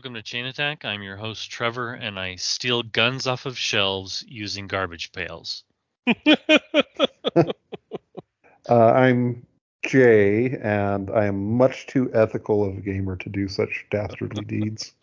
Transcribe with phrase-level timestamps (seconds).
[0.00, 0.86] Welcome to Chain Attack.
[0.86, 5.62] I'm your host, Trevor, and I steal guns off of shelves using garbage pails.
[6.26, 6.32] uh,
[8.70, 9.46] I'm
[9.84, 14.94] Jay, and I am much too ethical of a gamer to do such dastardly deeds.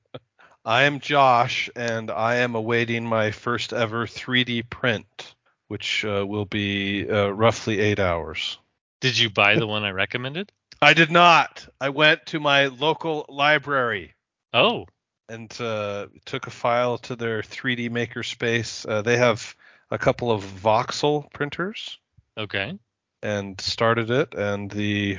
[0.64, 5.34] I am Josh, and I am awaiting my first ever 3D print,
[5.68, 8.56] which uh, will be uh, roughly eight hours.
[9.02, 10.50] Did you buy the one I recommended?
[10.80, 11.68] I did not.
[11.78, 14.14] I went to my local library
[14.52, 14.86] Oh,
[15.30, 18.84] and uh, took a file to their 3D maker space.
[18.86, 19.54] Uh, they have
[19.90, 21.98] a couple of voxel printers
[22.36, 22.78] okay.
[23.22, 24.34] and started it.
[24.34, 25.18] And the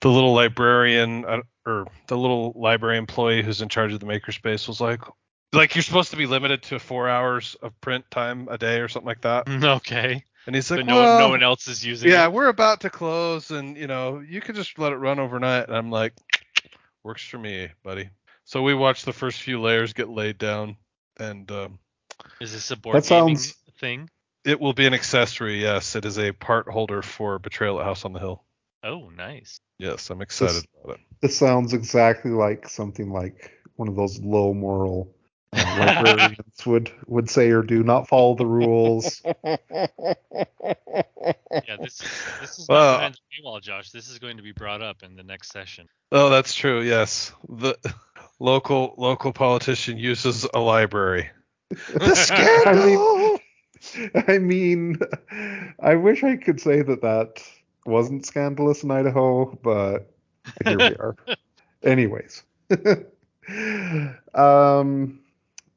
[0.00, 4.66] the little librarian uh, or the little library employee who's in charge of the makerspace
[4.66, 5.00] was like,
[5.52, 8.88] like you're supposed to be limited to four hours of print time a day or
[8.88, 9.48] something like that.
[9.48, 10.24] Okay.
[10.44, 12.12] And he's like, but no, well, no one else is using it.
[12.12, 12.32] yeah, it.
[12.32, 15.68] we're about to close, and you know, you could just let it run overnight.
[15.68, 16.14] And I'm like,
[17.04, 18.10] works for me, buddy.
[18.44, 20.76] So we watched the first few layers get laid down,
[21.18, 21.78] and um,
[22.40, 24.10] Is this a board That gaming sounds- thing?
[24.44, 25.60] it will be an accessory.
[25.62, 28.42] Yes, it is a part holder for Betrayal at House on the Hill.
[28.82, 29.60] Oh, nice.
[29.78, 31.00] Yes, I'm excited This- about it.
[31.20, 35.14] This sounds exactly like something like one of those low moral
[35.52, 36.36] uh, librarians
[36.66, 37.84] would would say or do.
[37.84, 39.22] Not follow the rules.
[41.64, 42.10] Yeah, this is
[42.40, 43.90] this is Well- not behind the paywall, Josh.
[43.90, 45.88] This is going to be brought up in the next session.
[46.10, 46.80] Oh, that's true.
[46.82, 47.76] Yes, the
[48.42, 51.30] local local politician uses a library.
[51.70, 53.38] The scandal.
[54.28, 54.98] I mean,
[55.80, 57.42] I wish I could say that that
[57.86, 60.12] wasn't scandalous in Idaho, but
[60.64, 61.16] here we are.
[61.82, 62.44] Anyways,
[64.34, 65.20] um,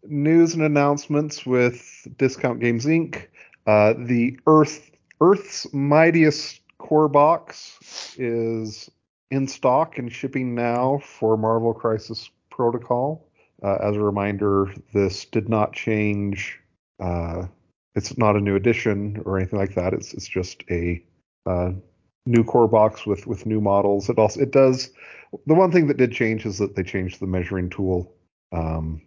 [0.04, 3.28] news and announcements with Discount Games Inc.
[3.66, 7.80] Uh, the Earth Earth's mightiest core box
[8.18, 8.92] is
[9.32, 13.28] in stock and shipping now for Marvel Crisis Protocol.
[13.62, 16.60] Uh, as a reminder, this did not change.
[17.00, 17.46] Uh,
[17.96, 19.94] it's not a new edition or anything like that.
[19.94, 21.04] It's it's just a
[21.46, 21.72] uh,
[22.26, 24.10] new core box with with new models.
[24.10, 24.92] It also it does.
[25.48, 28.14] The one thing that did change is that they changed the measuring tool,
[28.52, 29.02] um,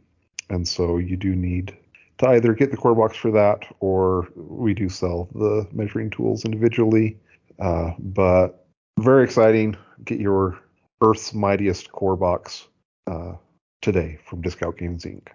[0.50, 1.76] and so you do need
[2.18, 6.44] to either get the core box for that or we do sell the measuring tools
[6.44, 7.16] individually.
[7.58, 8.66] Uh, but
[8.98, 9.76] very exciting.
[10.04, 10.58] Get your
[11.00, 12.66] Earth's mightiest core box
[13.08, 13.36] uh,
[13.82, 15.28] today from Discount Games Inc.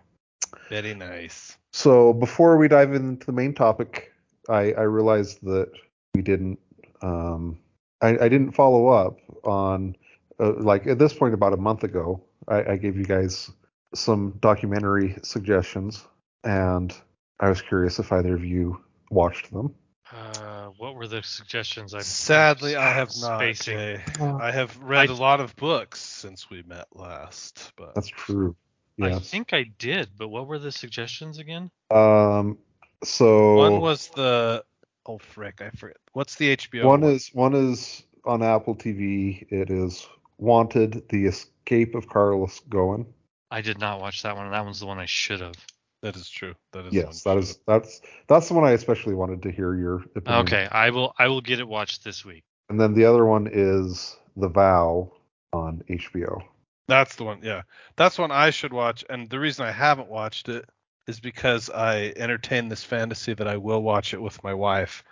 [0.69, 1.57] Very nice.
[1.71, 4.13] So before we dive into the main topic,
[4.49, 5.71] I, I realized that
[6.13, 6.59] we didn't.
[7.01, 7.57] Um,
[8.01, 9.95] I, I didn't follow up on
[10.39, 12.23] uh, like at this point about a month ago.
[12.47, 13.49] I, I gave you guys
[13.95, 16.05] some documentary suggestions,
[16.43, 16.93] and
[17.39, 19.73] I was curious if either of you watched them.
[20.11, 21.93] Uh, what were the suggestions?
[21.93, 23.37] I'm Sadly, I have not.
[23.37, 23.77] spacing.
[23.77, 24.03] Jay.
[24.19, 28.55] I have read I- a lot of books since we met last, but That's true.
[29.01, 31.71] I think I did, but what were the suggestions again?
[31.89, 32.59] Um.
[33.03, 34.63] So one was the
[35.05, 35.97] oh frick, I forget.
[36.13, 36.85] What's the HBO?
[36.85, 39.45] one is one is on Apple TV.
[39.51, 43.05] It is Wanted: The Escape of Carlos Ghosn.
[43.49, 44.49] I did not watch that one.
[44.51, 45.55] That one's the one I should have.
[46.03, 46.53] That is true.
[46.73, 49.73] That is Yes, one that is that's that's the one I especially wanted to hear
[49.73, 50.43] your opinion.
[50.45, 51.15] Okay, I will.
[51.17, 52.43] I will get it watched this week.
[52.69, 55.11] And then the other one is The Vow
[55.51, 56.43] on HBO.
[56.87, 57.39] That's the one.
[57.41, 57.63] Yeah,
[57.95, 59.03] that's one I should watch.
[59.09, 60.65] And the reason I haven't watched it
[61.07, 65.03] is because I entertain this fantasy that I will watch it with my wife,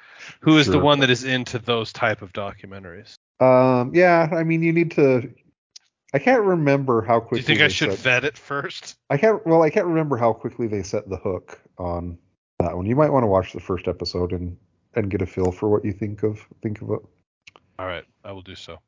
[0.42, 3.16] who is the one that is into those type of documentaries.
[3.40, 5.34] Um, yeah, I mean you need to.
[6.14, 7.38] I can't remember how quickly.
[7.38, 8.98] Do you think I they should set- vet it first?
[9.10, 9.46] I can't.
[9.46, 12.18] Well, I can't remember how quickly they set the hook on
[12.60, 12.86] that one.
[12.86, 14.58] You might want to watch the first episode and
[14.94, 17.00] and get a feel for what you think of think of it.
[17.80, 18.80] All right, I will do so.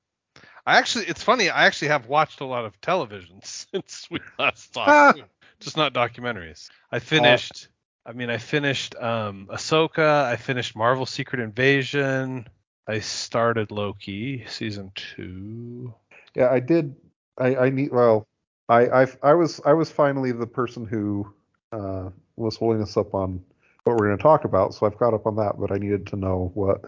[0.65, 1.49] I actually, it's funny.
[1.49, 5.11] I actually have watched a lot of television since we last Ah.
[5.13, 5.23] talked,
[5.59, 6.69] just not documentaries.
[6.91, 7.67] I finished
[8.05, 10.25] I mean, I finished um, Ahsoka.
[10.25, 12.47] I finished Marvel Secret Invasion.
[12.85, 15.93] I started Loki season two.
[16.35, 16.95] Yeah, I did.
[17.37, 17.91] I, I need.
[17.91, 18.27] Well,
[18.69, 21.31] I, I I was I was finally the person who
[21.71, 23.43] uh, was holding us up on
[23.83, 24.73] what we're going to talk about.
[24.73, 26.81] So I've caught up on that, but I needed to know what.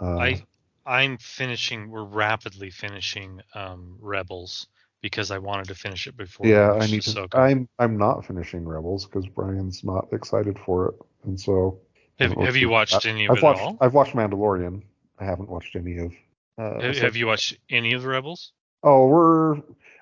[0.00, 0.42] Uh, I
[0.86, 1.90] I'm finishing.
[1.90, 4.66] We're rapidly finishing um, Rebels
[5.02, 6.46] because I wanted to finish it before.
[6.46, 7.28] yeah, I need to.
[7.32, 10.94] I'm I'm not finishing Rebels because Brian's not excited for it,
[11.24, 11.80] and so.
[12.18, 13.78] Have, have you watched any of I've it watched all?
[13.80, 14.82] I've watched Mandalorian.
[15.18, 16.12] I haven't watched any of.
[16.58, 18.52] Uh, Have, have you watched any of the Rebels?
[18.82, 19.56] Oh, we're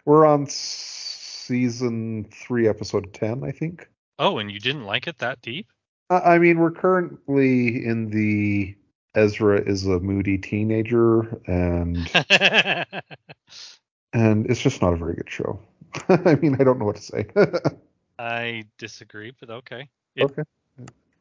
[0.08, 3.86] we're on season three, episode ten, I think.
[4.18, 5.66] Oh, and you didn't like it that deep?
[6.08, 8.74] I I mean, we're currently in the
[9.14, 12.10] Ezra is a moody teenager, and
[14.14, 15.60] and it's just not a very good show.
[16.08, 17.26] I mean, I don't know what to say.
[18.18, 19.90] I disagree, but okay.
[20.16, 20.42] It- okay.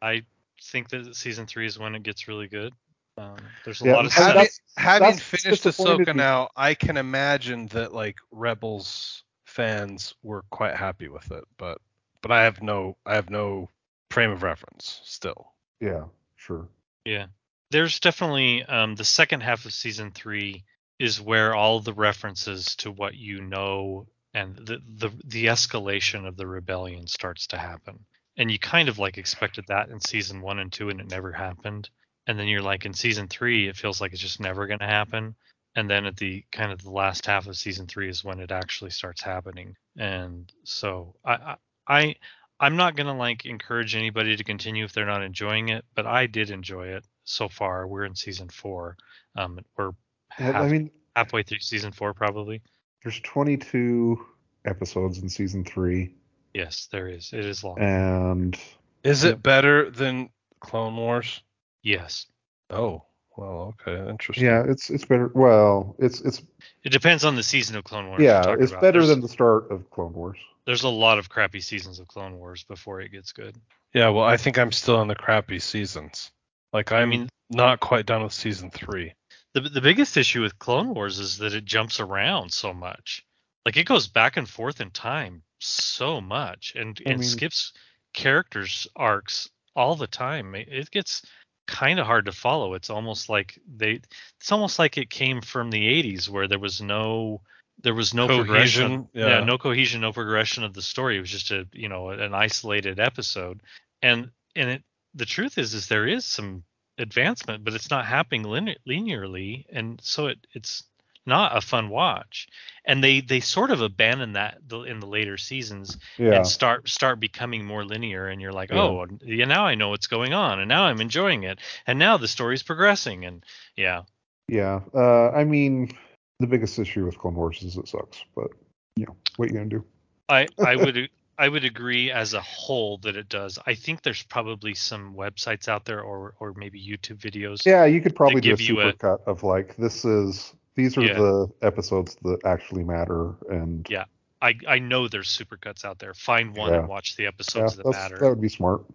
[0.02, 0.22] I
[0.62, 2.72] think that season three is when it gets really good.
[3.18, 4.26] Um, there's a Yeah, lot of I- stuff.
[4.26, 10.14] Having, that's- having that's finished disappointed Ahsoka now, I can imagine that like Rebels fans
[10.24, 11.80] were quite happy with it, but
[12.22, 13.70] but I have no I have no
[14.12, 15.52] frame of reference still.
[15.80, 16.06] Yeah,
[16.36, 16.68] sure.
[17.06, 17.28] Yeah.
[17.72, 20.64] There's definitely um, the second half of season three
[21.00, 26.38] is where all the references to what you know and the, the the escalation of
[26.38, 28.06] the rebellion starts to happen.
[28.38, 31.32] And you kind of like expected that in season one and two, and it never
[31.32, 31.90] happened.
[32.28, 34.86] And then you're like in season three, it feels like it's just never going to
[34.86, 35.36] happen.
[35.76, 38.52] And then at the kind of the last half of season three is when it
[38.52, 39.76] actually starts happening.
[39.98, 41.56] And so I I,
[41.88, 42.16] I
[42.60, 46.26] I'm not gonna like encourage anybody to continue if they're not enjoying it, but I
[46.28, 47.88] did enjoy it so far.
[47.88, 48.98] We're in season four.
[49.36, 49.92] Um, we're
[50.30, 52.62] half, I mean, halfway through season four, probably.
[53.04, 54.20] there's 22
[54.66, 56.16] episodes in season three,
[56.54, 57.34] Yes, there is.
[57.34, 57.78] It is long.
[57.80, 58.60] and
[59.04, 61.44] Is it better than Clone Wars?
[61.84, 62.28] Yes,
[62.70, 63.04] Oh,
[63.38, 64.46] well, okay, interesting.
[64.46, 65.32] yeah, it's it's better.
[65.34, 66.42] Well, it's it's
[66.84, 68.22] it depends on the season of Clone Wars.
[68.22, 68.82] yeah, it's about.
[68.82, 70.38] better There's- than the start of Clone Wars.
[70.66, 73.56] There's a lot of crappy seasons of Clone Wars before it gets good.
[73.94, 76.30] Yeah, well, I think I'm still in the crappy seasons.
[76.74, 79.14] Like I'm mean- not quite done with season three.
[79.54, 83.24] The the biggest issue with Clone Wars is that it jumps around so much.
[83.66, 87.72] Like it goes back and forth in time so much and I and mean- skips
[88.14, 90.56] characters arcs all the time.
[90.56, 91.26] It, it gets
[91.68, 92.74] kind of hard to follow.
[92.74, 94.00] It's almost like they
[94.40, 97.42] it's almost like it came from the 80s where there was no
[97.84, 99.06] there was no progression.
[99.06, 99.44] Cohesion, yeah.
[99.44, 101.18] no cohesion, no progression of the story.
[101.18, 103.62] It was just a, you know, an isolated episode.
[104.02, 104.84] And and it
[105.14, 106.64] the truth is is there is some
[106.98, 110.84] advancement, but it's not happening line- linearly, and so it it's
[111.28, 112.48] not a fun watch.
[112.86, 117.20] And they they sort of abandon that in the later seasons Yeah, and start start
[117.20, 118.82] becoming more linear, and you're like, Yeah.
[118.82, 122.18] oh, yeah, now I know what's going on, and now I'm enjoying it, and now
[122.18, 123.44] the story's progressing, and
[123.76, 124.04] yeah,
[124.48, 124.80] yeah.
[124.94, 125.92] Uh, I mean,
[126.40, 128.48] the biggest issue with Clone Wars is it sucks, but
[128.96, 129.84] you know, what you gonna do?
[130.30, 133.60] I I would I would agree as a whole that it does.
[133.66, 137.66] I think there's probably some websites out there or or maybe YouTube videos.
[137.66, 141.02] Yeah, you could probably do a you a- supercut of like this is these are
[141.04, 141.14] Yeah.
[141.16, 144.06] the episodes that actually matter, and Yeah,
[144.42, 146.14] I I know there's supercuts out there.
[146.14, 146.80] Find one Yeah.
[146.80, 148.18] and watch the yeah, episodes that matter.
[148.20, 148.86] that would be smart.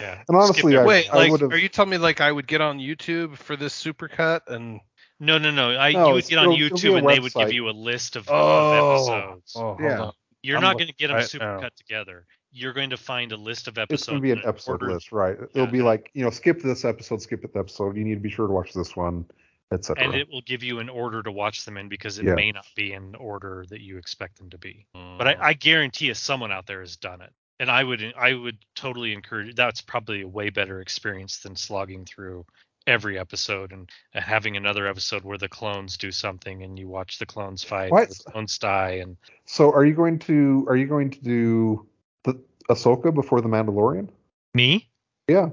[0.00, 0.22] yeah.
[0.28, 0.84] And honestly, I.
[0.84, 1.52] Wait, I like, would have.
[1.52, 4.80] are you telling me like I would get on YouTube for this supercut and?
[5.22, 5.76] No, no, no.
[5.76, 7.52] I No, you would get on it'll- it'll be YouTube a and they would give
[7.52, 9.52] you a list of, Oh, of episodes.
[9.54, 10.00] oh, hold Yeah.
[10.00, 10.12] on.
[10.42, 11.68] You're I'm not going to get them I- supercut no.
[11.76, 12.24] together.
[12.52, 14.00] You're going to find a list of episodes.
[14.02, 15.36] It's going to be an episode ordered- list, right?
[15.38, 15.46] Yeah.
[15.62, 17.98] It'll be like you know, skip this episode, skip this episode.
[17.98, 19.26] You need to be sure to watch this one,
[19.72, 20.04] etc.
[20.04, 22.34] and it will give you an order to watch them in because it Yeah.
[22.34, 24.86] may not be in order that you expect them to be.
[24.92, 25.36] But Mm.
[25.40, 28.58] I, I guarantee you, someone out there has done it, and I would I would
[28.74, 29.54] totally encourage.
[29.54, 32.46] That's probably a way better experience than slogging through
[32.86, 37.18] every episode and uh, having another episode where the clones do something and you watch
[37.18, 38.08] the clones fight, What?
[38.08, 41.86] the clones die, and So, are you going to are you going to do
[42.24, 44.08] the Ahsoka before the Mandalorian?
[44.54, 44.88] me.
[45.28, 45.50] Yeah.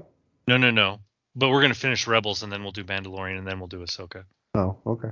[0.48, 0.98] No, no, no.
[1.38, 4.24] But we're gonna finish Rebels and then we'll do Mandalorian and then we'll do Ahsoka.
[4.54, 5.10] Oh, okay.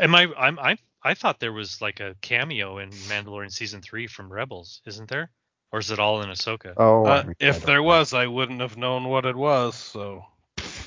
[0.00, 0.26] Am I?
[0.36, 0.58] I'm.
[0.58, 0.76] I.
[1.00, 5.30] I thought there was like a cameo in Mandalorian season three from Rebels, isn't there?
[5.70, 6.74] Or is it all in Ahsoka?
[6.76, 7.84] Oh, Uh, if there know.
[7.84, 9.76] was, I wouldn't have known what it was.
[9.76, 10.24] So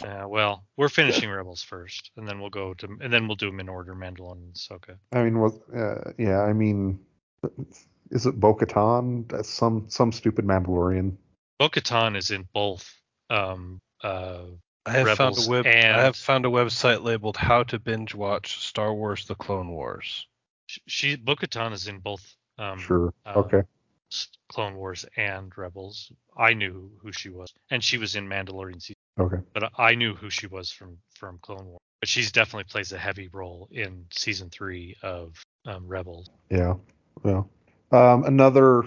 [0.04, 3.46] Uh, well, we're finishing Rebels first, and then we'll go to, and then we'll do
[3.46, 4.98] them in order: Mandalorian and Ahsoka.
[5.14, 6.42] I mean, was uh, yeah.
[6.42, 7.00] I mean,
[8.10, 9.46] is it Bo-Katan?
[9.46, 11.16] Some some stupid Mandalorian.
[11.60, 12.92] Bo-Katan is in both.
[13.30, 13.80] Um.
[14.04, 14.44] Uh.
[14.86, 15.66] I have found a web.
[15.66, 19.70] and- I have found a website labeled "How to Binge Watch Star Wars: The Clone
[19.70, 20.28] Wars."
[20.68, 22.36] sh- She Bo-Katan is in both.
[22.58, 23.14] Um, Sure.
[23.26, 23.64] uh, okay.
[24.12, 26.12] s- Clone Wars and Rebels.
[26.38, 28.96] I knew who she was, and she was in Mandalorian season.
[29.20, 29.38] Okay.
[29.54, 31.80] But I knew who she was from from Clone Wars.
[32.02, 36.28] But she's definitely plays a heavy role in season three of um, Rebels.
[36.50, 36.74] Yeah.
[37.24, 37.44] Yeah.
[37.92, 38.84] Um, another,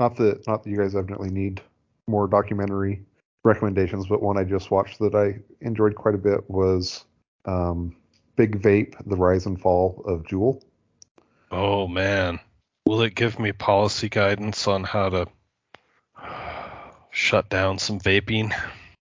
[0.00, 1.60] not that not that you guys evidently need
[2.08, 3.04] more documentary
[3.44, 7.04] recommendations, but one I just watched that I enjoyed quite a bit was
[7.44, 7.96] um,
[8.36, 10.62] Big Vape: The Rise and Fall of Juul.
[11.50, 12.38] Oh man,
[12.86, 15.26] will it give me policy guidance on how to
[17.10, 18.54] shut down some vaping?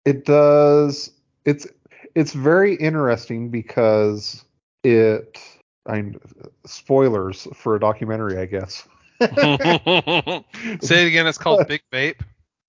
[0.05, 1.11] It does.
[1.45, 1.67] It's
[2.15, 4.45] it's very interesting because
[4.83, 5.39] it.
[5.87, 6.19] I'm
[6.65, 8.89] spoilers for a documentary, I guess.
[9.21, 11.27] Say it again.
[11.27, 12.21] It's called Big Vape.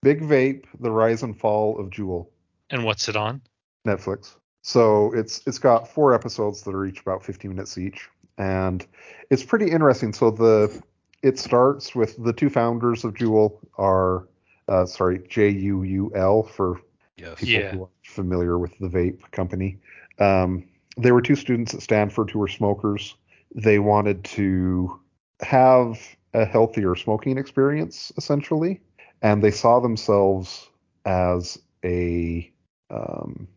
[0.05, 2.27] Big Vape: The Rise and Fall of Juul.
[2.69, 3.41] And what's it on?
[3.87, 4.35] Netflix.
[4.61, 8.07] So it's it's got four episodes that are each about 15 minutes each,
[8.37, 8.85] and
[9.31, 10.13] it's pretty interesting.
[10.13, 10.79] So the
[11.23, 14.27] it starts with the two founders of Juul are
[14.67, 16.79] uh, sorry J U U L for
[17.17, 17.39] Yes.
[17.39, 17.71] people Yeah.
[17.71, 19.79] who are familiar with the vape company.
[20.19, 20.65] Um,
[20.97, 23.15] they were two students at Stanford who were smokers.
[23.55, 24.99] They wanted to
[25.39, 25.99] have
[26.35, 28.81] a healthier smoking experience, essentially,
[29.21, 30.67] and they saw themselves
[31.05, 32.51] as a
[32.89, 33.47] um,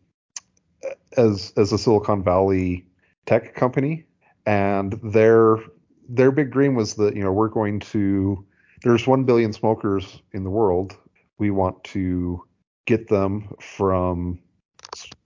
[1.17, 2.85] as as a Silicon Valley
[3.25, 4.05] tech company,
[4.45, 5.57] and their
[6.07, 8.45] their big dream was that you know we're going to
[8.83, 10.95] there's one billion smokers in the world.
[11.37, 12.43] We want to
[12.85, 14.39] get them from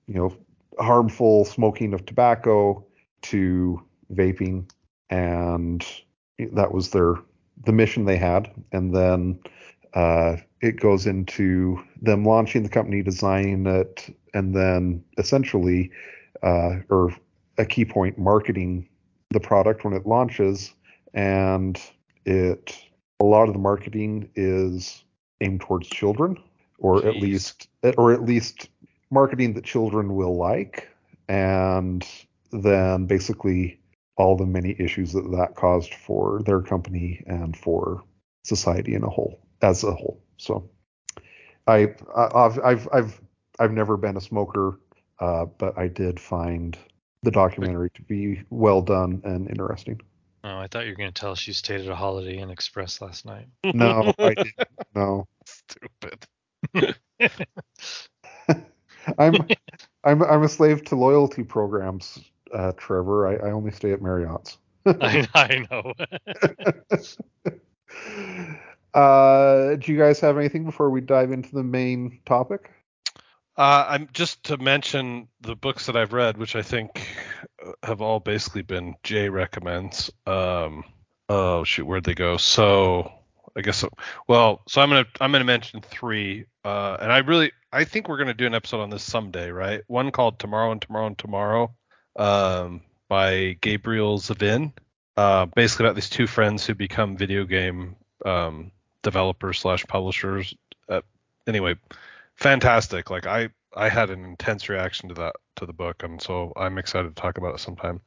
[0.08, 0.38] you know
[0.80, 2.86] harmful smoking of tobacco
[3.24, 4.70] to vaping.
[5.10, 5.86] And
[6.54, 7.16] that was their
[7.66, 8.52] the mission they had.
[8.72, 9.40] And then
[9.94, 15.92] uh, it goes into them launching the company designing it and then essentially
[16.42, 17.16] uh, or
[17.58, 18.88] a key point marketing
[19.30, 20.74] the product when it launches.
[21.14, 21.80] And
[22.26, 22.76] it
[23.20, 25.04] a lot of the marketing is
[25.42, 26.38] aimed towards children
[26.80, 28.70] or at least or at least
[29.12, 30.90] marketing that children will like.
[31.28, 32.06] And
[32.52, 33.80] then basically
[34.16, 38.04] all the many issues that that caused for their company and for
[38.44, 40.70] society in a whole as a whole so
[41.68, 43.22] i i've i've i've,
[43.60, 44.80] I've never been a smoker
[45.20, 46.78] uh, but i did find
[47.24, 50.00] the documentary to be well done and interesting
[50.46, 52.50] Oh, I thought you were going to tell us you stayed at a Holiday Inn
[52.50, 53.48] Express last night.
[53.74, 56.26] no i didn't no Stupid.
[59.18, 59.36] I'm
[60.04, 62.20] I'm I'm a slave to loyalty programs,
[62.54, 63.28] uh, Trevor.
[63.28, 64.58] I, I only stay at Marriott's.
[64.86, 65.94] I, I know.
[68.94, 72.70] Uh, do you guys have anything before we dive into the main topic?
[73.56, 77.08] Uh, I'm just to mention the books that I've read, which I think
[77.66, 80.12] uh, have all basically been Jay recommends.
[80.26, 80.84] Um,
[81.30, 82.38] oh shoot, where'd they go?
[82.38, 83.12] So
[83.56, 83.86] I guess.
[84.28, 88.18] Well, so I'm gonna I'm gonna mention three, uh, and I really I think we're
[88.18, 89.82] gonna do an episode on this someday, right?
[89.88, 91.76] One called Tomorrow and Tomorrow and Tomorrow,
[92.16, 94.74] um, by Gabrielle Zevin.
[95.16, 97.96] Uh, basically about these two friends who become video game
[98.26, 98.72] um,
[99.04, 100.56] developers slash publishers.
[100.90, 101.02] Uh,
[101.48, 101.76] anyway,
[102.36, 103.10] fantastic.
[103.10, 106.78] Like I I had an intense reaction to that to the book, and so I'm
[106.78, 108.02] excited to talk about it sometime.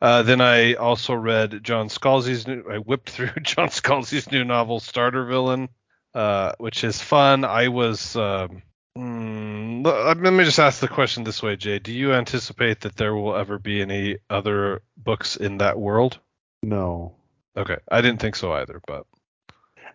[0.00, 2.64] Uh, then I also read John Scalzi's new.
[2.70, 5.68] I whipped through John Scalzi's new novel Starter Villain,
[6.14, 7.44] uh, which is fun.
[7.44, 8.16] I was.
[8.16, 8.62] Um,
[8.96, 11.78] mm, let let me just ask the question this way, Jay.
[11.78, 16.18] Do you anticipate that there will ever be any other books in that world?
[16.62, 17.14] No.
[17.56, 19.06] Okay, I didn't think so either, but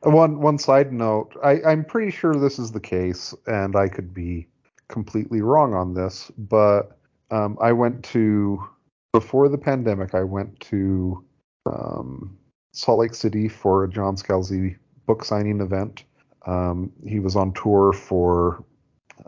[0.03, 4.13] One one side note, I, I'm pretty sure this is the case, and I could
[4.13, 4.47] be
[4.87, 6.97] completely wrong on this, but
[7.31, 8.65] um, I went to
[9.13, 10.15] before the pandemic.
[10.15, 11.23] I went to
[11.65, 12.37] um,
[12.73, 16.03] Salt Lake City for a John Scalzi book signing event.
[16.45, 18.63] Um, he was on tour for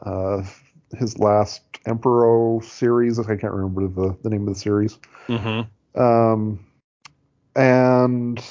[0.06, 0.44] uh,
[0.98, 3.20] his last Emperor series.
[3.20, 5.00] I can't remember the, the name of the series.
[5.28, 6.02] mm-hmm.
[6.02, 6.66] Um,
[7.56, 8.44] and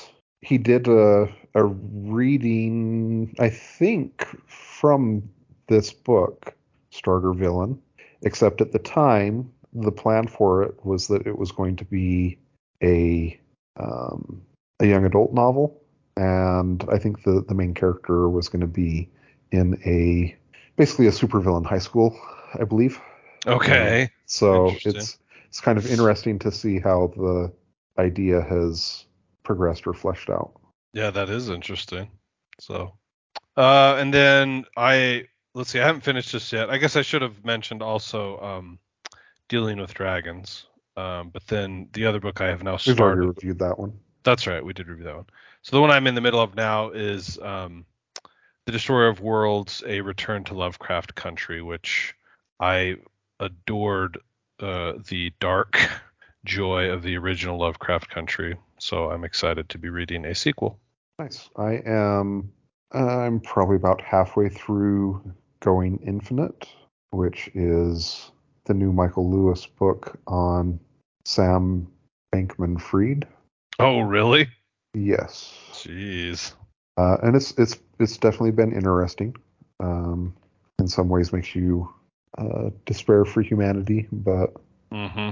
[0.42, 5.28] he did a a reading, I think, from
[5.66, 6.54] this book,
[6.90, 7.80] Starter Villain.
[8.22, 12.38] Except at the time, the plan for it was that it was going to be
[12.82, 13.38] a
[13.76, 14.42] um,
[14.78, 15.80] a young adult novel,
[16.16, 19.08] and I think the the main character was going to be
[19.52, 20.36] in a
[20.76, 22.18] basically a supervillain high school,
[22.58, 23.00] I believe.
[23.46, 24.10] okay.
[24.26, 25.18] So it's
[25.48, 27.52] it's kind of interesting to see how the
[27.98, 29.06] idea has
[29.50, 30.52] progressed or fleshed out.
[30.92, 32.08] Yeah, that is interesting.
[32.60, 32.94] So,
[33.56, 35.24] uh, and then I
[35.56, 36.70] let's see, I haven't finished this yet.
[36.70, 38.78] I guess I should have mentioned also um,
[39.48, 40.66] dealing with dragons.
[40.96, 43.26] Um, but then the other book I have now We've already started.
[43.26, 43.98] reviewed that one.
[44.22, 44.64] That's right.
[44.64, 45.26] We did review that one.
[45.62, 47.84] So the one I'm in the middle of now is um,
[48.66, 52.14] The Destroyer of Worlds: A Return to Lovecraft Country, which
[52.60, 52.98] I
[53.40, 54.18] adored
[54.60, 55.76] uh, the dark
[56.44, 58.56] joy of the original Lovecraft Country.
[58.78, 60.78] So I'm excited to be reading a sequel.
[61.18, 61.50] Nice.
[61.56, 62.52] I am.
[62.92, 65.22] I'm probably about halfway through
[65.60, 66.66] Going Infinite,
[67.10, 68.32] which is
[68.64, 70.80] the new Michael Lewis book on
[71.24, 71.86] Sam
[72.34, 73.26] Bankman Fried.
[73.78, 74.48] Oh, really?
[74.94, 75.54] Yes.
[75.72, 76.54] Jeez.
[76.96, 79.34] Uh, and it's it's it's definitely been interesting.
[79.78, 80.34] Um,
[80.78, 81.92] in some ways, makes you
[82.36, 84.54] uh, despair for humanity, but
[84.90, 85.30] hmm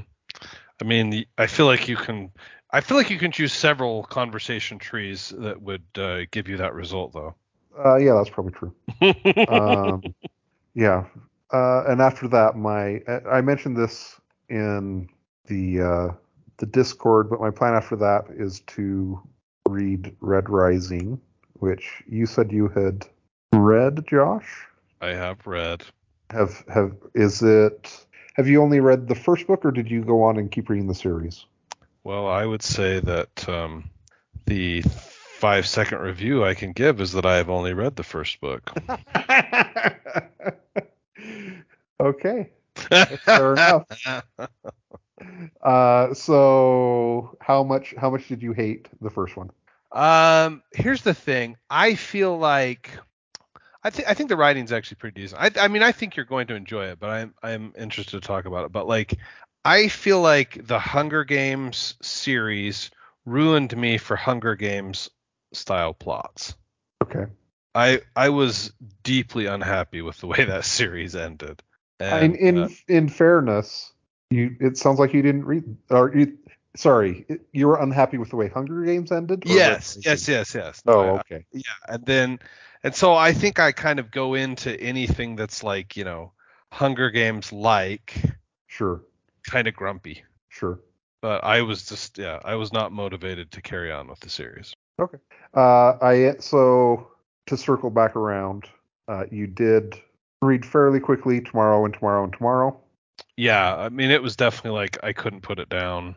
[0.80, 2.30] I mean, I feel like you can.
[2.70, 6.74] I feel like you can choose several conversation trees that would uh, give you that
[6.74, 7.34] result, though.
[7.84, 8.74] uh, yeah, that's probably true.
[9.48, 10.14] um,
[10.74, 11.04] yeah.
[11.52, 15.08] Uh, and after that, my I mentioned this in
[15.46, 16.08] the uh,
[16.58, 19.20] the Discord, but my plan after that is to
[19.68, 21.20] read Red Rising,
[21.54, 23.06] which you said you had
[23.52, 24.66] read, Josh.
[25.00, 25.84] I have read.
[26.30, 28.06] Have have is it?
[28.38, 30.86] Have you only read the first book, or did you go on and keep reading
[30.86, 31.44] the series?
[32.04, 33.90] Well, I would say that um,
[34.46, 38.40] the five second review I can give is that I have only read the first
[38.40, 38.70] book.
[42.00, 42.50] okay.
[42.76, 43.84] Fair enough.
[45.60, 49.50] Uh, so how much how much did you hate the first one?
[49.90, 51.56] Um, here's the thing.
[51.68, 52.92] I feel like
[53.88, 55.40] I think I think the writing's actually pretty decent.
[55.40, 58.26] I I mean I think you're going to enjoy it, but I'm I'm interested to
[58.26, 58.72] talk about it.
[58.72, 59.14] But like
[59.64, 62.90] I feel like the Hunger Games series
[63.24, 65.08] ruined me for Hunger Games
[65.54, 66.54] style plots.
[67.02, 67.32] Okay.
[67.74, 71.62] I I was deeply unhappy with the way that series ended.
[71.98, 73.90] in And, in uh, in fairness,
[74.28, 76.36] you it sounds like you didn't read or you
[76.76, 79.44] sorry, you were unhappy with the way Hunger Games ended?
[79.46, 80.82] yes, yes, yes, yes.
[80.84, 81.46] No, Oh, I- okay.
[81.52, 82.38] yeah and then
[82.84, 86.32] and so i think i kind of go into anything that's like you know
[86.72, 88.14] hunger games like
[88.66, 89.02] Sure.
[89.44, 90.80] kind of grumpy Sure.
[91.22, 94.74] but i was just yeah i was not motivated to carry on with the series
[95.00, 95.18] Okay.
[95.54, 97.06] Uh, I so
[97.46, 98.64] to circle back around,
[99.06, 99.94] uh, you did
[100.42, 102.76] read fairly quickly tomorrow and tomorrow and tomorrow,
[103.36, 106.16] yeah i mean it was definitely like i couldn't put it down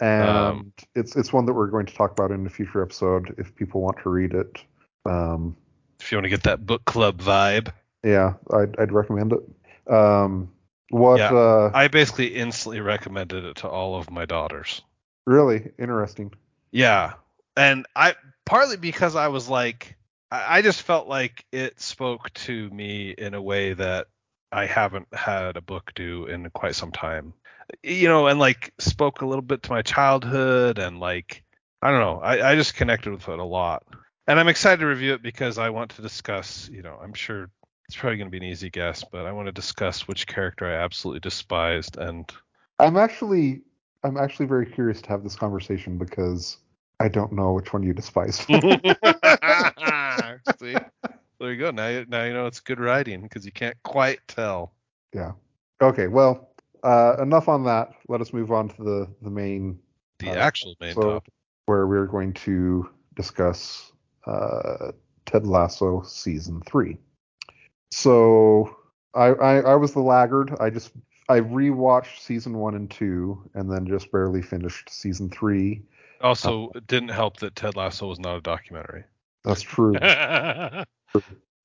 [0.00, 3.34] and Um, it's it's one that we're going to talk about in a future episode
[3.38, 4.64] if people want to read it.
[5.04, 5.56] Um,
[6.00, 9.92] if you want to get that book club vibe yeah, I'd I'd recommend it.
[9.92, 10.50] Um,
[10.90, 11.18] what?
[11.18, 14.82] Yeah, uh, i basically instantly recommended it to all of my daughters
[15.26, 16.32] really interesting.
[16.70, 17.14] Yeah,
[17.56, 19.96] and I partly because I was like,
[20.30, 24.08] I, I just felt like it spoke to me in a way that
[24.50, 27.32] I haven't had a book do in quite some time.
[27.82, 31.42] You know, and like spoke a little bit to my childhood and like
[31.80, 33.84] I don't know, I, I just connected with it a lot.
[34.26, 37.50] And I'm excited to review it because I want to discuss, you know, I'm sure
[37.88, 40.64] it's probably going to be an easy guess, but I want to discuss which character
[40.66, 42.30] I absolutely despised and
[42.78, 43.62] I'm actually
[44.04, 46.56] I'm actually very curious to have this conversation because
[47.00, 48.38] I don't know which one you despise.
[50.58, 50.76] See,
[51.38, 51.70] there you go.
[51.70, 54.72] Now, you- now you know it's good writing because you can't quite tell.
[55.12, 55.32] yeah.
[55.80, 56.06] Okay.
[56.08, 56.48] Well,
[56.84, 57.90] uh, enough on that.
[58.08, 59.78] Let us move on to the the main
[60.20, 61.32] The Uh, actual main so topic.
[61.66, 63.91] where we're going to discuss
[64.26, 64.92] uh,
[65.26, 66.98] Ted Lasso season three.
[67.90, 68.76] So
[69.14, 70.54] I, I I was the laggard.
[70.60, 70.92] I just
[71.28, 75.82] I rewatched season one and two, and then just barely finished season three.
[76.20, 79.04] Also, it didn't help that Ted Lasso was not a documentary.
[79.44, 79.96] That's true.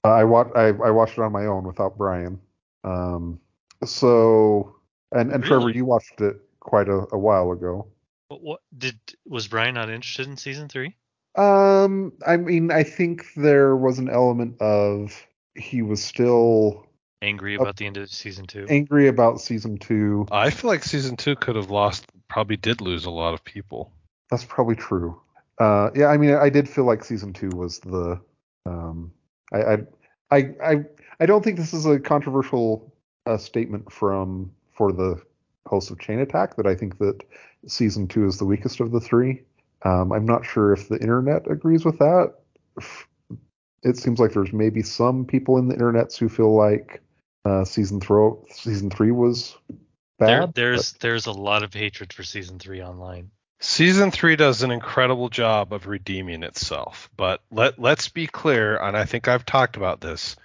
[0.03, 2.39] I watched I, I watched it on my own without Brian.
[2.83, 3.39] Um,
[3.85, 4.75] so
[5.11, 7.87] and and Trevor, you watched it quite a, a while ago.
[8.29, 10.95] What, what did was Brian not interested in season three?
[11.37, 15.15] Um, I mean, I think there was an element of
[15.55, 16.87] he was still
[17.21, 18.67] Angry about the end of season two.
[18.69, 20.27] angry about season two.
[20.31, 23.91] I feel like season two could have lost, probably did lose a lot of people.
[24.29, 25.19] That's probably true.
[25.59, 28.19] Uh, yeah, I mean, I did feel like season two was the.
[28.67, 29.11] Um,
[29.51, 29.77] I, I,
[30.29, 30.75] I, I,
[31.19, 32.93] I don't think this is a controversial
[33.25, 35.19] uh, statement from for the
[35.65, 37.23] host of Chain Attack that I think that
[37.65, 39.41] season two is the weakest of the three.
[39.83, 42.33] Um, I'm not sure if the internet agrees with that.
[43.83, 47.01] It seems like there's maybe some people in the internets who feel like
[47.45, 49.55] uh, season throw season three was
[50.19, 50.53] There, bad.
[50.55, 53.31] there's there's a lot of hatred for season three online.
[53.59, 58.97] Season three does an incredible job of redeeming itself, but let let's be clear, and
[58.97, 60.35] I think I've talked about this.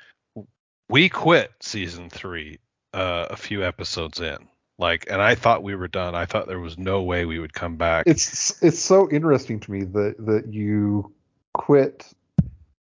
[0.89, 2.59] We quit season three
[2.95, 4.37] uh, a few episodes in.
[4.79, 6.15] Like, and I thought we were done.
[6.15, 8.05] I thought there was no way we would come back.
[8.07, 11.13] It's it's so interesting to me that that you
[11.55, 12.07] quit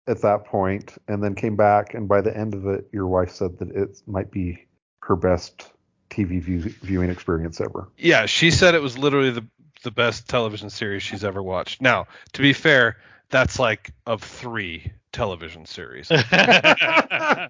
[0.07, 3.31] at that point and then came back, and by the end of it, your wife
[3.31, 4.65] said that it might be
[5.01, 5.71] her best
[6.09, 7.89] TV view, viewing experience ever.
[7.97, 9.45] yeah, she said it was literally the
[9.83, 11.81] the best television series she's ever watched.
[11.81, 12.97] Now, to be fair,
[13.29, 16.09] that's like of three television series.
[16.09, 16.21] the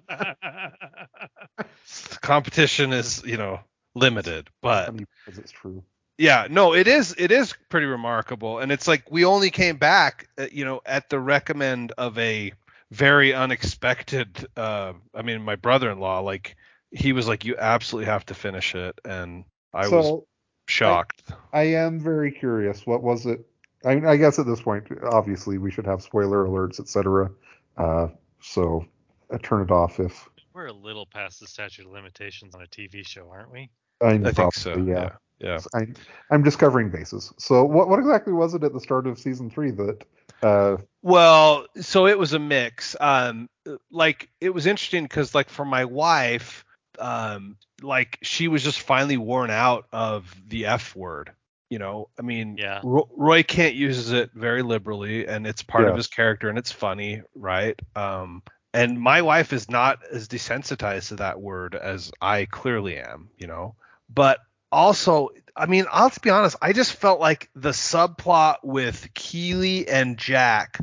[2.22, 3.60] competition is, you know,
[3.94, 5.82] limited, I but mean, because it's true.
[6.18, 10.28] yeah, no, it is it is pretty remarkable, and it's like we only came back,
[10.38, 12.52] uh, you know, at the recommend of a
[12.90, 14.46] very unexpected.
[14.56, 16.56] Uh, I mean, my brother-in-law, like,
[16.90, 20.22] he was like, "You absolutely have to finish it," and I so was
[20.68, 21.22] shocked.
[21.52, 22.86] I am very curious.
[22.86, 23.46] What was it?
[23.84, 27.30] I, I guess at this point, obviously, we should have spoiler alerts, etc.
[27.76, 28.08] Uh,
[28.40, 28.84] so
[29.32, 32.66] I turn it off if We're a little past the statute of limitations on a
[32.66, 33.70] TV show, aren't we?
[34.02, 34.72] I, I think so.
[34.72, 35.10] probably, Yeah.
[35.38, 35.58] Yeah.
[35.74, 35.86] I,
[36.30, 37.32] I'm discovering bases.
[37.36, 40.04] So what what exactly was it at the start of season three that?
[40.42, 42.96] Uh, Well, so it was a mix.
[43.00, 43.48] Um,
[43.90, 46.64] like it was interesting because like for my wife,
[46.98, 51.32] um, like she was just finally worn out of the F word.
[51.70, 52.80] You know, I mean, Yeah.
[52.84, 56.70] Ro- Roy Kent uses it very liberally, and it's part of his character, and it's
[56.70, 57.80] funny, right?
[57.96, 58.42] Um,
[58.74, 63.46] and my wife is not as desensitized to that word as I clearly am, you
[63.46, 63.74] know.
[64.14, 69.88] But also, I mean, I'll be honest, I just felt like the subplot with Keeley
[69.88, 70.78] and Jack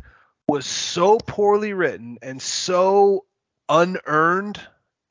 [0.48, 3.26] was so poorly written and so
[3.68, 4.60] unearned,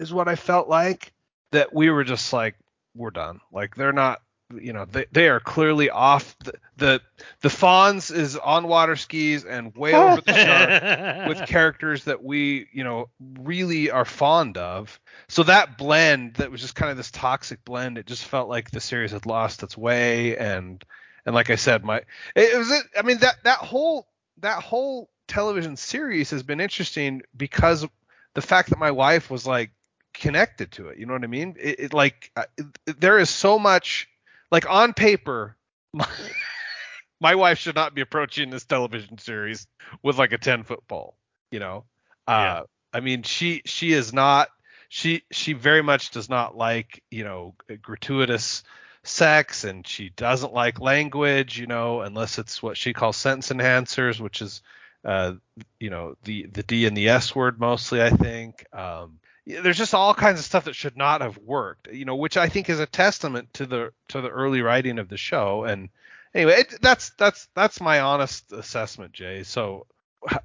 [0.00, 1.12] is what I felt like,
[1.52, 2.57] that we were just like,
[2.94, 3.40] we're done.
[3.52, 4.20] Like they're not,
[4.54, 6.37] you know, they, they are clearly off.
[6.40, 7.02] The, the
[7.40, 12.68] the Fonz is on water skis and way over the shark with characters that we,
[12.72, 13.08] you know,
[13.40, 14.98] really are fond of.
[15.28, 18.70] So that blend, that was just kind of this toxic blend, it just felt like
[18.70, 20.37] the series had lost its way.
[20.37, 20.82] And
[21.26, 22.02] and like I said, my
[22.34, 22.84] it, was it.
[22.96, 24.06] I mean that that whole
[24.38, 27.87] that whole television series has been interesting because
[28.34, 29.72] the fact that my wife was like
[30.14, 30.98] connected to it.
[30.98, 31.56] You know what I mean?
[31.61, 34.08] It, it like uh, it, there is so much
[34.50, 35.56] like on paper.
[35.92, 36.06] My,
[37.20, 39.66] my wife should not be approaching this television series
[40.02, 41.16] with like a 10 foot pole
[41.50, 41.84] you know
[42.26, 44.48] uh i mean she she is not
[44.88, 48.62] she she very much does not like you know gratuitous
[49.02, 54.20] sex and she doesn't like language you know unless it's what she calls sentence enhancers
[54.20, 54.62] which is
[55.04, 55.32] uh
[55.78, 59.94] you know the the d and the s word mostly i think um there's just
[59.94, 62.80] all kinds of stuff that should not have worked you know which i think is
[62.80, 65.64] a testament to the to the early writing of the show.
[65.64, 65.88] And
[66.34, 69.42] anyway it, that's that's that's my honest assessment jay.
[69.42, 69.87] So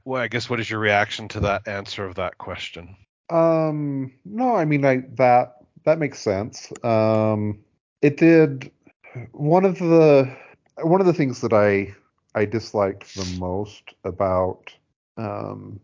[0.05, 2.95] well i guess what is your reaction to that answer of that question?
[3.29, 6.71] Um, no, I mean I that that makes sense.
[6.83, 7.59] Um,
[8.01, 8.71] it did
[9.31, 10.35] one of the
[10.81, 11.95] one of the things that I
[12.35, 14.73] I disliked the most about
[15.17, 15.79] um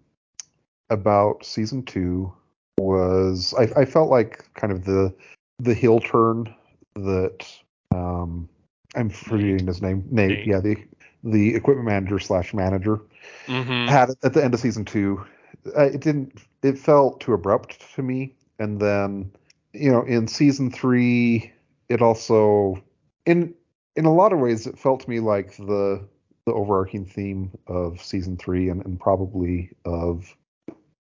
[0.89, 2.33] about season two
[2.79, 5.13] was I, I felt like kind of the
[5.59, 6.53] the heel turn
[6.95, 7.45] that
[7.91, 8.49] um
[8.95, 10.77] I'm forgetting his name Nate, yeah the
[11.23, 13.01] the equipment manager slash manager
[13.47, 13.87] mm-hmm.
[13.87, 15.23] had at the end of season two.
[15.65, 16.39] It didn't.
[16.63, 18.35] It felt too abrupt to me.
[18.59, 19.31] And then,
[19.73, 21.51] you know, in season three,
[21.89, 22.81] it also,
[23.25, 23.53] in
[23.95, 26.07] in a lot of ways, it felt to me like the
[26.45, 30.35] the overarching theme of season three and, and probably of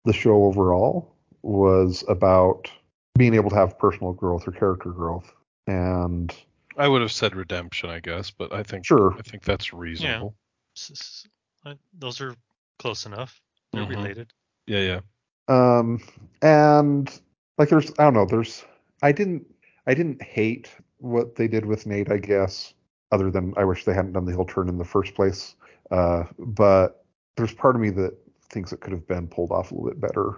[0.04, 1.15] the show overall
[1.46, 2.70] was about
[3.16, 5.32] being able to have personal growth or character growth.
[5.66, 6.34] And
[6.78, 10.34] i would have said redemption i guess but i think sure, i think that's reasonable
[10.76, 11.26] S- s-
[11.64, 12.34] uh, Those are
[12.78, 13.40] close enough.
[13.72, 13.88] They're Mhm.
[13.96, 14.32] related.
[14.66, 15.00] yeah yeah
[15.48, 16.00] um
[16.42, 17.20] and
[17.58, 18.64] like there's i don't know there's
[19.02, 19.46] i didn't
[19.86, 22.74] i didn't hate what they did with nate i guess
[23.12, 25.54] other than i wish they hadn't done the heel turn in the first place
[25.92, 27.04] uh but
[27.36, 28.12] there's part of me that
[28.50, 30.34] thinks it could have been pulled off a little bit better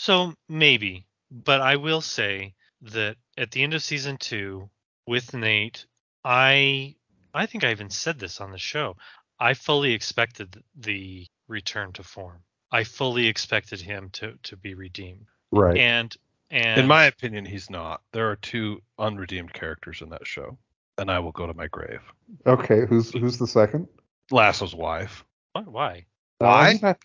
[0.00, 4.70] So maybe, but I will say that at the end of season two
[5.08, 5.86] with Nate,
[6.24, 6.94] I
[7.34, 8.94] I think I even said this on the show.
[9.40, 12.44] I fully expected the return to form.
[12.70, 15.26] I fully expected him to to be redeemed.
[15.50, 16.16] right And
[16.48, 20.56] and in my opinion he's not there are two unredeemed characters in that show
[20.96, 22.00] and i will go to my grave
[22.46, 23.86] okay who's who's the second
[24.30, 25.62] lasso's wife why?
[25.62, 26.06] why?
[26.38, 26.96] Why?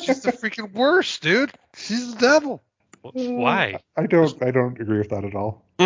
[0.00, 2.62] She's the freaking worst dude she's the devil
[3.02, 3.78] Why?
[3.96, 5.64] i don't i don't agree with that at all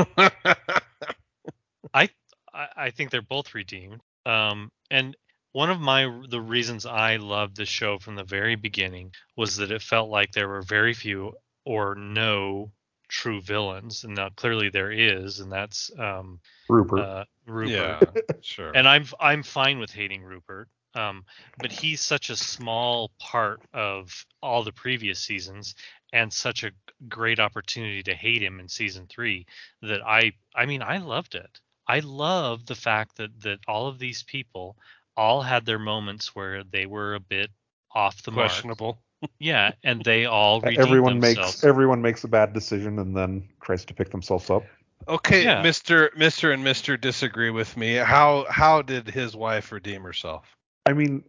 [2.61, 4.01] I, I think they're both redeemed.
[4.27, 5.17] Um, and
[5.53, 9.73] one of my the reasons I loved the show from the very beginning was that
[9.73, 11.33] it felt like there were very few
[11.65, 12.71] or no
[13.09, 17.01] true villains, and now clearly there is, and that's um, Rupert.
[17.01, 17.71] uh, Rupert.
[18.15, 18.73] Yeah, sure.
[18.75, 20.69] And I'm I'm fine with hating Rupert.
[20.95, 21.25] Um,
[21.59, 25.75] but he's such a small part of all the previous seasons
[26.13, 26.73] and such a
[27.09, 29.47] great opportunity to hate him in season 3
[29.83, 31.61] that I I mean I loved it.
[31.87, 34.77] I love the fact that that all of these people
[35.17, 37.51] all had their moments where they were a bit
[37.93, 38.49] off the mark.
[38.49, 38.99] questionable.
[39.39, 41.63] Yeah, and they all everyone themselves.
[41.63, 44.65] makes everyone makes a bad decision and then tries to pick themselves up.
[45.09, 45.63] Okay, Yeah.
[45.63, 46.11] Mr.
[46.15, 46.53] Mr.
[46.53, 47.01] and Mr.
[47.01, 47.95] disagree with me.
[47.95, 50.57] How how did his wife redeem herself?
[50.87, 51.25] I mean,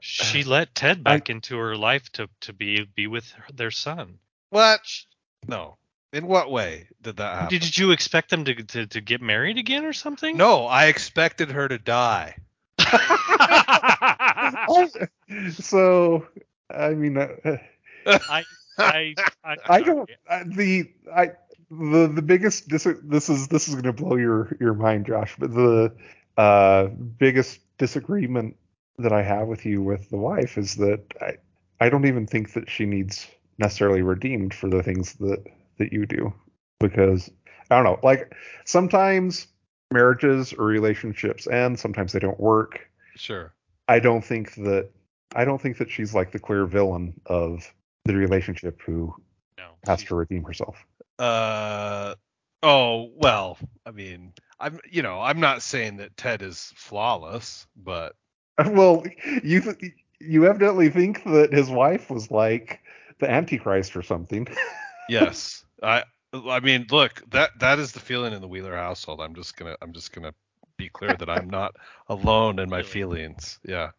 [0.00, 4.18] she let Ted back into her life to to be be with her, their son.
[4.50, 4.80] What?
[5.46, 5.76] No.
[6.12, 7.58] In what way did that happen?
[7.58, 10.36] Did you expect them to, to to get married again or something?
[10.36, 12.36] No, I expected her to die.
[15.58, 16.26] so
[16.70, 17.28] I mean, uh,
[18.06, 18.44] I
[18.78, 19.14] I
[19.44, 21.30] I, I don't uh, the I
[21.70, 25.34] the the biggest dis- this is this is going to blow your your mind, Josh.
[25.38, 25.94] But the
[26.36, 28.56] uh, biggest disagreement
[28.98, 31.34] that I have with you with the wife is that I
[31.78, 33.26] I don't even think that she needs
[33.58, 35.44] necessarily redeemed for the things that
[35.78, 36.32] that you do
[36.80, 37.30] because
[37.70, 39.46] I don't know like sometimes
[39.92, 43.54] marriages or relationships end sometimes they don't work Sure.
[43.88, 44.90] I don't think that
[45.34, 47.72] I don't think that she's like the clear villain of
[48.04, 49.14] the relationship who
[49.58, 49.70] no.
[49.86, 50.76] has to redeem herself.
[51.18, 52.14] Uh
[52.62, 58.14] oh, well, I mean, I'm you know, I'm not saying that Ted is flawless, but
[58.72, 59.04] Well,
[59.42, 62.80] you th- you evidently think that his wife was like
[63.18, 64.48] the Antichrist or something.
[65.10, 65.62] yes.
[65.82, 69.20] I I mean, look, that that is the feeling in the Wheeler household.
[69.20, 70.34] I'm just going to I'm just going to
[70.78, 71.76] be clear that I'm not
[72.08, 73.58] alone in my feelings.
[73.62, 73.90] Yeah.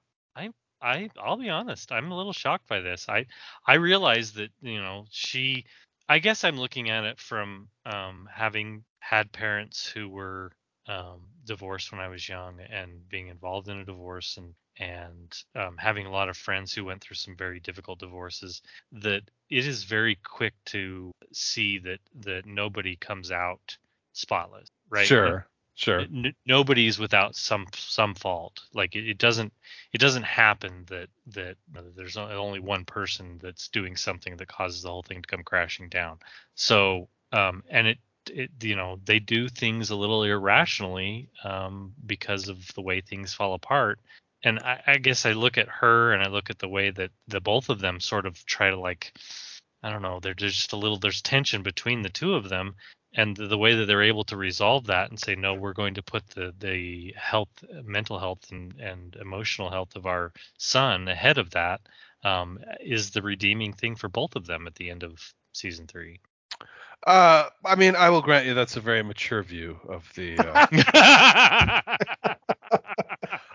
[0.81, 3.07] I I'll be honest, I'm a little shocked by this.
[3.09, 3.25] I
[3.65, 5.65] I realize that, you know, she
[6.07, 10.51] I guess I'm looking at it from um having had parents who were
[10.87, 15.75] um divorced when I was young and being involved in a divorce and and um,
[15.77, 19.83] having a lot of friends who went through some very difficult divorces that it is
[19.83, 23.77] very quick to see that that nobody comes out
[24.13, 25.47] spotless right Sure.
[25.75, 25.99] Sure.
[25.99, 29.53] N- nobody's without some some fault like it, it doesn't
[29.93, 31.55] it doesn't happen that that
[31.95, 35.87] there's only one person that's doing something that causes the whole thing to come crashing
[35.87, 36.17] down
[36.55, 42.49] so um and it it you know they do things a little irrationally um because
[42.49, 43.99] of the way things fall apart.
[44.43, 47.11] And I, I guess i look at her and i look at the way that
[47.27, 49.13] the both of them sort of try to like
[49.83, 52.75] i don't know there's just a little there's tension between the two of them.
[53.15, 55.95] And the, the way that they're able to resolve that and say no we're going
[55.95, 57.49] to put the the health
[57.83, 61.81] mental health and, and emotional health of our son ahead of that
[62.23, 66.19] um, is the redeeming thing for both of them at the end of season three
[67.05, 71.81] Uh I mean, I will grant you that's a very mature view of the uh,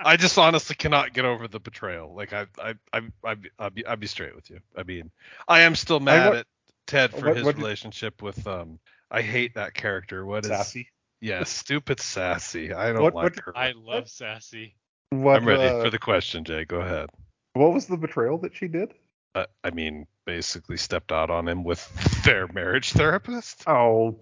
[0.04, 2.14] I just honestly cannot get over the betrayal.
[2.14, 4.60] Like I, I, I, I, I'll be, I'll be straight with you.
[4.76, 5.10] I mean,
[5.48, 6.46] I am still mad what- at
[6.86, 8.46] Ted for what- his what did- relationship with.
[8.46, 8.78] Um,
[9.10, 10.24] I hate that character.
[10.24, 10.50] What is?
[10.50, 10.88] Sassy.
[11.20, 12.72] Yeah, stupid sassy.
[12.72, 13.56] I don't What- like what- her.
[13.56, 14.74] i love sassy
[15.10, 16.64] What, I'm ready uh, for the question, Jay.
[16.64, 17.10] Go ahead.
[17.54, 18.92] what was the betrayal that she did?
[19.34, 21.88] Uh, I mean, basically stepped out on him with
[22.24, 23.62] their marriage therapist.
[23.68, 24.18] Oh,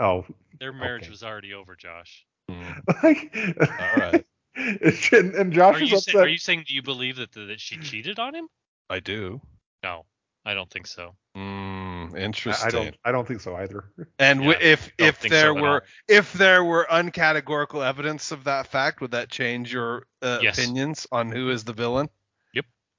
[0.00, 0.24] oh,
[0.60, 1.10] their marriage Okay.
[1.10, 2.24] was already over josh
[3.02, 3.34] like,
[3.80, 4.24] All right.
[4.56, 6.12] and, and Josh are is you, upset.
[6.14, 8.46] say, are you saying do you believe that that she cheated on him
[8.90, 9.40] I do.
[9.82, 10.04] no
[10.44, 12.68] i don't think so Mm, I- interesting.
[12.68, 12.96] I don't.
[13.06, 13.86] I don't think so either.
[14.20, 19.00] And w- if if there so were if there were uncategorical evidence of that fact,
[19.00, 20.56] would that change your uh, Yes.
[20.58, 22.08] opinions on who is the villain?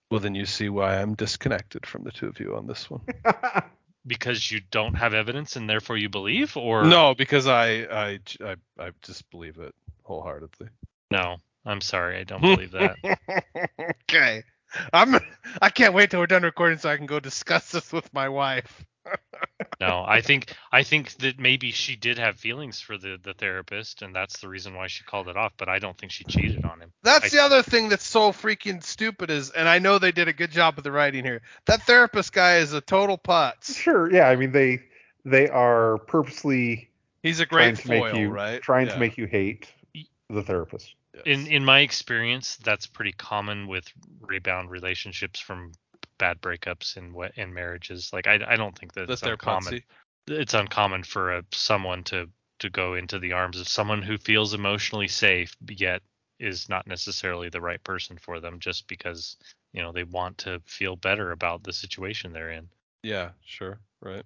[0.05, 0.11] Yep.
[0.11, 3.01] Well, then you see why I'm disconnected from the two of you on this one.
[4.07, 8.55] because you don't have evidence and therefore you believe or no, because I, I I
[8.79, 10.67] I just believe it wholeheartedly.
[11.09, 12.97] no i'm sorry i don't believe that
[14.09, 14.43] okay.
[14.93, 15.15] I'm
[15.61, 18.29] I can't wait till we're done recording so I can go discuss this with my
[18.29, 18.85] wife.
[19.79, 24.01] No, I think I think that maybe she did have feelings for the the therapist,
[24.01, 25.53] and that's the reason why she called it off.
[25.57, 26.91] But I don't think she cheated on him.
[27.03, 30.27] That's I- the other thing that's so freaking stupid is, and I know they did
[30.27, 31.41] a good job of the writing here.
[31.65, 33.75] That therapist guy is a total putz.
[33.77, 34.11] sure.
[34.11, 34.29] Yeah.
[34.29, 34.79] I mean, they
[35.25, 36.89] they are purposely
[37.23, 38.61] He's a trying great to make foil, you right?
[38.61, 38.93] trying Yeah.
[38.93, 39.67] to make you hate
[40.29, 40.93] the therapist.
[41.25, 43.89] In in my experience, that's pretty common with
[44.21, 45.71] rebound relationships from
[46.17, 48.11] bad breakups and what in marriages.
[48.13, 49.73] Like I I don't think that that it's they're uncommon.
[49.73, 49.83] putsy.
[50.27, 54.53] It's uncommon for a, someone to to go into the arms of someone who feels
[54.53, 56.01] emotionally safe yet
[56.39, 59.37] is not necessarily the right person for them just because
[59.73, 62.67] you know they want to feel better about the situation they're in.
[63.03, 64.23] Yeah, sure, right.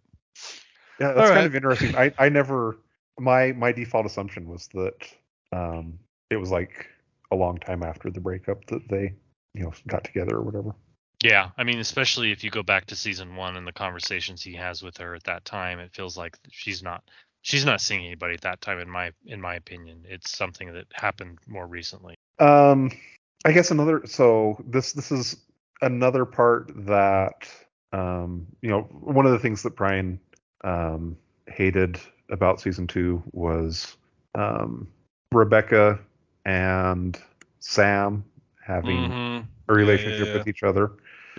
[0.99, 1.45] Yeah, that's All kind right.
[1.45, 1.95] of interesting.
[1.95, 2.79] I, I never
[3.19, 5.07] my my default assumption was that
[5.51, 5.99] um
[6.29, 6.87] it was like
[7.31, 9.13] a long time after the breakup that they
[9.53, 10.75] you know got together or whatever.
[11.23, 14.53] Yeah, I mean, especially if you go back to season one and the conversations he
[14.53, 17.03] has with her at that time, it feels like she's not
[17.41, 18.79] she's not seeing anybody at that time.
[18.79, 22.15] In my in my opinion, it's something that happened more recently.
[22.39, 22.91] Um,
[23.43, 24.03] I guess another.
[24.05, 25.35] So this this is
[25.81, 27.49] another part that
[27.91, 30.19] um you know one of the things that Brian
[30.63, 33.97] um hated about season two was
[34.35, 34.87] um
[35.33, 35.99] Rebecca
[36.45, 37.19] and
[37.59, 38.23] Sam
[38.61, 39.45] having Mhm.
[39.67, 40.37] a relationship yeah, yeah.
[40.37, 40.91] with each other.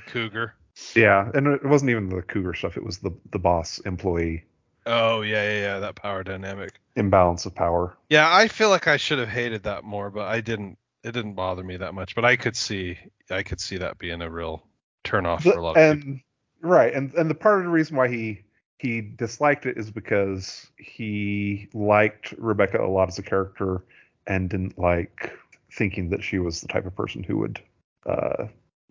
[0.05, 0.55] The cougar.
[0.95, 2.77] Yeah, and it wasn't even the cougar stuff.
[2.77, 4.45] It was the the boss employee
[4.87, 5.79] Oh yeah, yeah, yeah.
[5.81, 6.81] That power dynamic.
[6.97, 7.97] imbalance of power.
[8.09, 10.79] Yeah, I feel like I should have hated that more, but I didn't.
[11.05, 12.15] It didn't bother me that much.
[12.15, 12.99] But I could see,
[13.31, 14.63] I could see that being a real
[15.05, 16.21] turn off The- for a lot of people.
[16.63, 18.43] right, and and the part of the reason why he
[18.79, 23.85] he disliked it is because he liked Rebecca a lot as a character
[24.27, 25.31] and didn't like
[25.73, 27.61] thinking that she was the type of person who would
[28.07, 28.47] uh,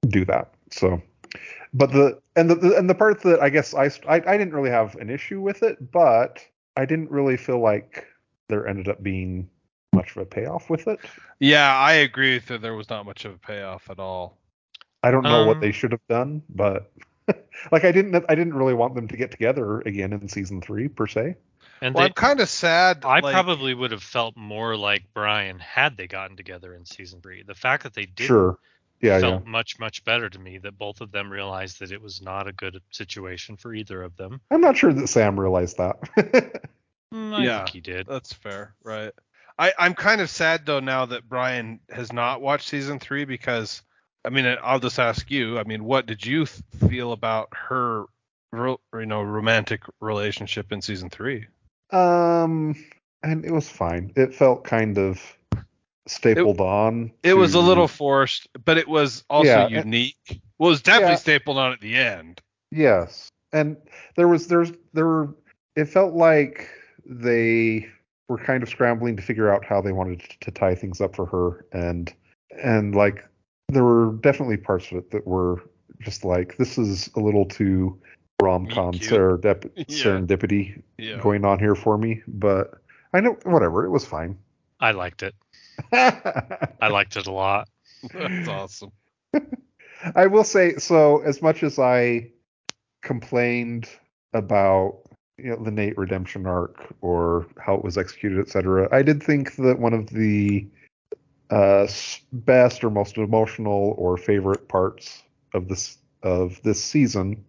[0.08, 0.54] do that.
[0.72, 1.02] So,
[1.74, 4.70] but the and the and the part that I guess I, I I didn't really
[4.70, 6.40] have an issue with it, but
[6.76, 8.06] I didn't really feel like
[8.48, 9.50] there ended up being
[9.94, 11.00] much of a payoff with it.
[11.40, 12.62] Yeah, I agree with that.
[12.62, 14.38] There was not much of a payoff at all.
[15.04, 16.92] I don't know what Um, they should have done, but
[17.72, 20.88] like I didn't I didn't really want them to get together again in season three
[20.88, 21.36] per se.
[21.82, 23.06] And Well, they, I'm kind of sad.
[23.06, 27.22] I like- probably would have felt more like Brian had they gotten together in season
[27.22, 27.44] three.
[27.44, 28.58] The fact that they didn't Sure.
[29.02, 29.22] Yeah, yeah.
[29.22, 30.58] felt much much better to me.
[30.58, 34.16] That both of them realized that it was not a good situation for either of
[34.18, 34.42] them.
[34.52, 36.00] I'm not sure that Sam realized that.
[37.12, 37.58] Mm, I Yeah.
[37.58, 38.06] think he did.
[38.06, 39.12] That's fair, right?
[39.58, 43.82] I, I'm kind of sad though now that Brian has not watched season three because,
[44.24, 45.58] I mean, I'll just ask you.
[45.58, 48.06] I mean, what did you th- feel about her,
[48.54, 51.48] ro- you know, romantic relationship in season three?
[51.92, 52.76] um,
[53.24, 54.14] and it was fine.
[54.16, 55.20] It felt kind of
[56.10, 57.12] stapled on.
[57.24, 60.42] It was a little forced, but it was also Yeah, and- unique.
[60.58, 61.18] Well, it was definitely Yeah.
[61.18, 62.42] stapled on at the end.
[62.72, 63.78] Yes, and
[64.16, 65.36] there was there's there were.
[65.76, 66.70] It felt like
[67.06, 67.88] they
[68.28, 71.26] were kind of scrambling to figure out how they wanted to tie things up for
[71.26, 72.14] her, and
[72.62, 73.26] and like
[73.70, 75.64] there were definitely parts of it that were
[76.02, 78.00] just like this is a little too
[78.42, 79.84] rom com serendip- Yeah.
[79.88, 81.20] serendipity Yeah.
[81.22, 82.72] going on here for me, but
[83.14, 84.38] I know whatever it was fine.
[84.80, 85.34] I liked it.
[85.92, 87.68] I I liked it a lot.
[88.14, 88.92] That's awesome.
[90.16, 91.20] I will say so.
[91.20, 92.32] As much as I
[93.02, 93.90] complained
[94.34, 95.00] about
[95.38, 99.56] you know the Nate redemption arc or how it was executed, etc., I did think
[99.56, 100.68] that one of the
[101.50, 101.88] uh,
[102.32, 105.24] best or most emotional or favorite parts
[105.54, 107.44] of this of this season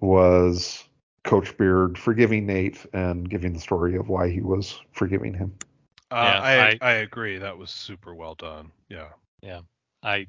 [0.00, 0.84] was
[1.24, 5.52] Coach Beard forgiving Nate and giving the story of why he was forgiving him.
[6.10, 7.38] Uh, Yeah, I, I- I agree.
[7.38, 8.70] That was super well done.
[8.88, 9.08] Yeah.
[9.42, 9.60] Yeah.
[10.02, 10.26] I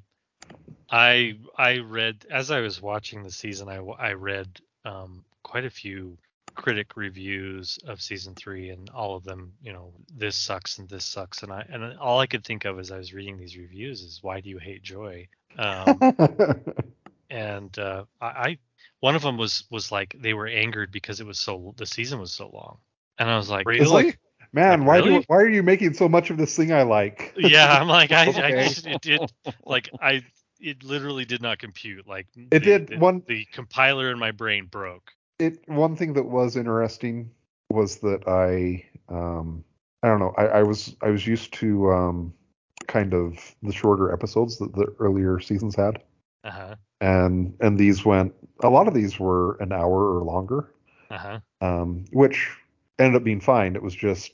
[0.90, 3.70] I I read as I was watching the season.
[3.70, 4.48] I I read
[4.86, 6.18] um, quite a few
[6.54, 11.06] critic reviews of season three, and all of them, you know, this sucks and this
[11.06, 14.02] sucks, and I and all I could think of as I was reading these reviews
[14.02, 15.28] is why do you hate Joy?
[15.58, 16.00] Um,
[17.30, 18.58] and uh, I, I
[19.00, 22.20] one of them was was like they were angered because it was so the season
[22.20, 22.78] was so long,
[23.18, 23.82] and I was like, Really?
[23.82, 24.20] It's like,
[24.54, 25.14] man, Like, why really?
[25.16, 27.34] you, why are you making so much of this thing I like?
[27.38, 29.22] yeah, I'm like I, I just, it did
[29.66, 30.24] like I
[30.60, 34.32] it literally did not compute like It the- did the, one- the compiler in my
[34.32, 35.12] brain broke.
[35.40, 37.32] it one thing that was interesting
[37.70, 39.64] was that I um
[40.04, 42.34] I don't know I, I was I was used to um
[42.88, 46.02] kind of the shorter episodes that the earlier seasons had
[46.44, 46.76] Uh huh.
[47.00, 48.34] and and these went
[48.64, 50.72] a lot of these were an hour or longer
[51.10, 51.40] Uh huh.
[51.62, 52.52] um which
[53.00, 54.32] ended up being fine it was just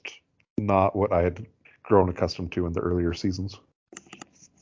[0.58, 1.46] not what I had
[1.84, 3.60] grown accustomed to in the earlier seasons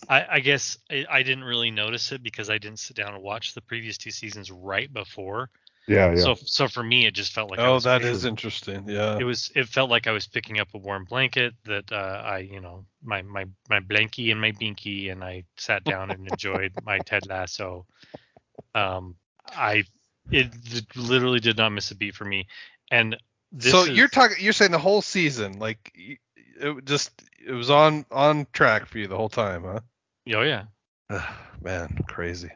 [0.10, 3.24] I, I guess I, I didn't really notice it because I didn't sit down and
[3.24, 5.50] watch the previous two seasons right before.
[5.88, 8.16] yeah yeah So so for me, it just felt like I oh, was that picking-
[8.16, 8.84] is interesting.
[8.88, 9.18] Yeah.
[9.18, 9.52] It was.
[9.56, 12.86] It felt like I was picking up a warm blanket that uh, I, you know,
[13.04, 17.26] my my my blankie and my binky, and I sat down and enjoyed my Ted
[17.28, 17.88] Lasso.
[18.76, 19.16] Um,
[19.48, 19.86] I
[20.32, 20.48] it
[20.96, 22.46] literally did not miss a beat for me,
[22.92, 23.20] and this
[23.60, 24.38] so is, you're talking.
[24.40, 29.08] You're saying the whole season, like it just it was on on track for you
[29.08, 29.80] the whole time, huh?
[30.34, 30.64] oh yeah,
[31.62, 32.52] Man, crazy.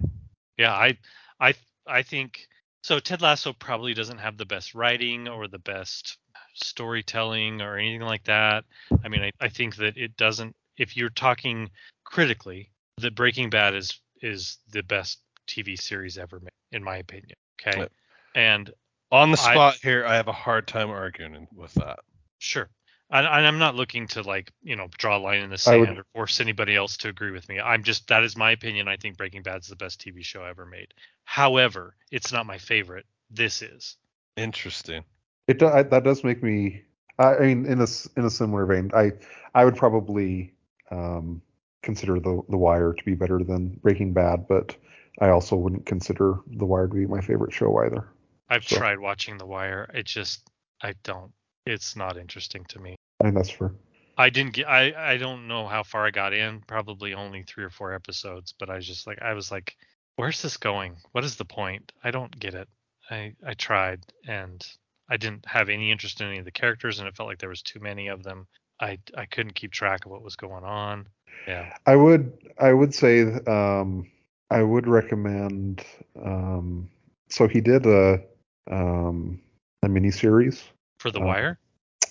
[0.58, 0.98] Yeah, I
[1.40, 1.54] I
[1.88, 2.48] I think
[2.84, 6.18] so Ted Lasso probably doesn't have the best writing or the best
[6.54, 8.66] storytelling or anything like that.
[9.04, 11.70] I mean, I, I think that it doesn't if you're talking
[12.04, 17.36] critically, that Breaking Bad is is the best TV series ever made, in my opinion.
[17.62, 17.80] Okay.
[17.80, 17.92] Yep.
[18.36, 18.72] And
[19.12, 22.00] On the I- spot here, I have a hard time arguing with that.
[22.38, 22.70] Sure.
[23.12, 25.80] And, and I'm not looking to like you know draw a line in the sand
[25.82, 27.60] would- or force anybody else to agree with me.
[27.60, 28.88] I'm just that is my opinion.
[28.88, 30.94] I think Breaking Bad's the best TV show ever made.
[31.24, 33.06] However, it's not my favorite.
[33.32, 33.98] This is.
[34.38, 35.04] Interesting.
[35.48, 36.84] It do, I, that does make me.
[37.18, 39.12] I I mean, in a s- in a similar vein, I
[39.56, 40.54] I would probably
[40.92, 41.42] um,
[41.82, 44.76] consider the the Wire to be better than Breaking Bad, but
[45.20, 48.08] I also wouldn't consider the Wire to be my favorite show either.
[48.50, 49.90] I've So- tried watching The Wire.
[49.94, 50.50] It just
[50.82, 51.32] I don't.
[51.66, 52.96] It's not interesting to me.
[53.20, 53.74] I think that's fair.
[54.18, 54.68] I didn't get.
[54.68, 56.62] I I don't know how far I got in.
[56.62, 58.54] Probably only three or four episodes.
[58.58, 59.76] But I was just like I was like,
[60.16, 60.98] where's this going?
[61.12, 61.92] What is the point?
[62.04, 62.68] I don't get it.
[63.10, 64.66] I I tried and
[65.10, 67.50] I didn't have any interest in any of the characters, and it felt like there
[67.50, 68.48] was too many of them.
[68.82, 71.08] I I couldn't keep track of what was going on.
[71.48, 71.74] Yeah.
[71.86, 74.10] I would I would say um,
[74.50, 75.84] I would recommend.
[76.24, 76.90] Um,
[77.30, 78.22] so he did a
[78.70, 79.40] um,
[79.84, 80.64] a miniseries.
[81.00, 81.60] For The Uh, Wire.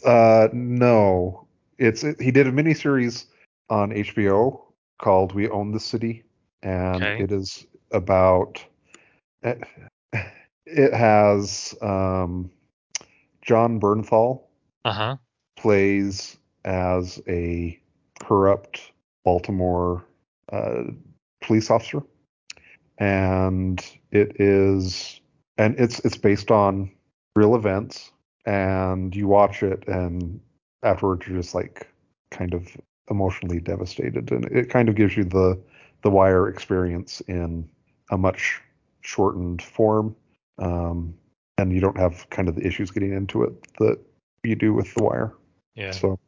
[0.04, 1.46] Uh, no,
[1.78, 3.26] it's it, he did a miniseries
[3.68, 4.60] on HBO
[4.98, 6.24] called "We Own the City,"
[6.62, 7.22] and Okay.
[7.22, 8.64] it is about.
[9.42, 9.62] It,
[10.66, 12.50] it has um,
[13.42, 14.42] Jon Bernthal
[14.84, 15.16] Uh huh.
[15.56, 17.78] plays as a
[18.20, 18.92] corrupt
[19.24, 20.04] Baltimore
[20.52, 20.84] uh,
[21.40, 22.02] police officer,
[22.98, 25.20] and it is
[25.58, 26.90] and it's it's based on
[27.36, 28.12] real events,
[28.46, 30.40] and you watch it, and
[30.82, 31.86] afterwards you're just like
[32.30, 32.68] kind of
[33.10, 35.60] emotionally devastated, and it kind of gives you the
[36.02, 37.68] the Wire experience in
[38.10, 38.62] a much
[39.00, 40.14] shortened form,
[40.58, 41.14] um,
[41.58, 43.98] and you don't have kind of the issues getting into it that
[44.44, 45.34] you do with the Wire.
[45.74, 45.90] Yeah.
[45.90, 46.18] So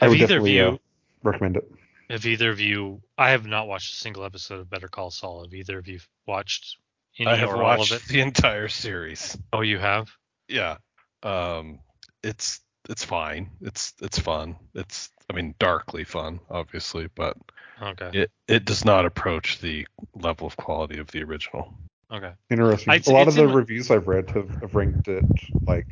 [0.00, 0.64] I would either of you?
[0.64, 0.76] uh,
[1.22, 1.70] recommend it.
[2.10, 3.00] Have either of you?
[3.16, 5.44] I have not watched a single episode of Better Call Saul.
[5.44, 6.76] Have either of you watched
[7.20, 8.02] I have or all of watched it?
[8.08, 9.36] the entire series.
[9.52, 10.10] Oh, you have.
[10.48, 10.76] Yeah.
[11.22, 11.78] Um,
[12.22, 13.50] it's it's fine.
[13.60, 14.56] It's it's fun.
[14.74, 17.36] It's I mean darkly fun, obviously, but
[17.82, 18.10] Okay.
[18.12, 21.72] it it does not approach the level of quality of the original.
[22.12, 22.32] Okay.
[22.50, 22.92] Interesting.
[22.92, 25.24] I'd a lot of the my- reviews I've read have, have ranked it
[25.66, 25.86] like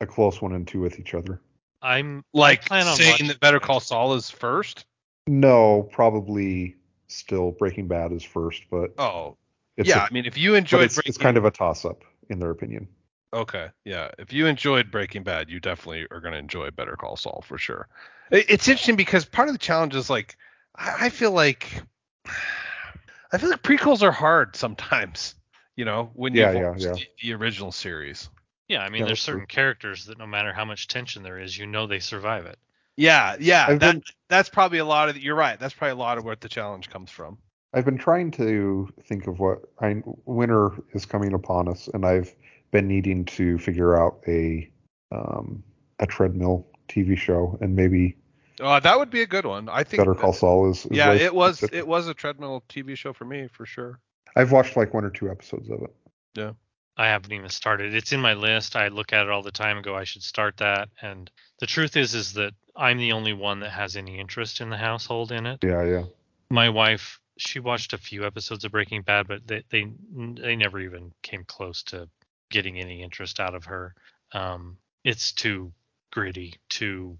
[0.00, 1.40] a close one and two with each other.
[1.80, 3.60] I'm Like plan on saying watching that Better.
[3.60, 4.84] Call Saul is first.
[5.28, 6.76] No, probably
[7.08, 9.36] still Breaking Bad is first, but Oh,
[9.76, 9.96] it's yeah.
[9.96, 12.04] a- I mean, if you but enjoyed it's, Breaking, it's kind of a toss up
[12.28, 12.88] in their opinion.
[13.32, 14.10] okay, yeah.
[14.18, 17.58] If you enjoyed Breaking Bad, you definitely are going to enjoy Better Call Saul for
[17.58, 17.88] sure.
[18.30, 20.36] It's interesting because part of the challenge is like
[20.76, 21.82] I I feel like
[23.32, 25.34] I feel like prequels are hard sometimes.
[25.74, 26.98] You know, when you Yeah, yeah, yeah.
[26.98, 28.28] The, the original series.
[28.68, 29.40] Yeah, I mean, Yeah, there's that's true.
[29.40, 32.58] certain characters that no matter how much tension there is, you know they survive it.
[32.96, 33.66] Yeah, yeah.
[33.66, 35.58] I've that been that's probably a lot of you're right.
[35.58, 37.38] That's probably a lot of where the challenge comes from.
[37.74, 42.34] I've been trying to think of what I winter is coming upon us, and I've
[42.70, 44.70] been needing to figure out a
[45.10, 45.62] um,
[45.98, 48.16] a treadmill TV show, and maybe
[48.60, 49.68] Uh, that would be a good one.
[49.68, 50.00] I think.
[50.00, 50.84] Better Call Saul is.
[50.86, 53.98] is Yeah, right it was it was a treadmill TV show for me for sure.
[54.36, 55.94] I've watched like one or two episodes of it.
[56.34, 56.52] Yeah.
[56.96, 57.94] I haven't even started.
[57.94, 58.76] It's in my list.
[58.76, 60.88] I look at it all the time and go, I should start that.
[61.00, 64.68] And the truth is, is that I'm the only one that has any interest in
[64.68, 65.60] the household in it.
[65.62, 66.04] Yeah, yeah.
[66.50, 70.80] My wife, she watched a few episodes of Breaking Bad, but they they they never
[70.80, 72.08] even came close to
[72.50, 73.94] getting any interest out of her.
[74.32, 75.72] Um, it's too
[76.10, 76.54] gritty.
[76.68, 77.18] Too.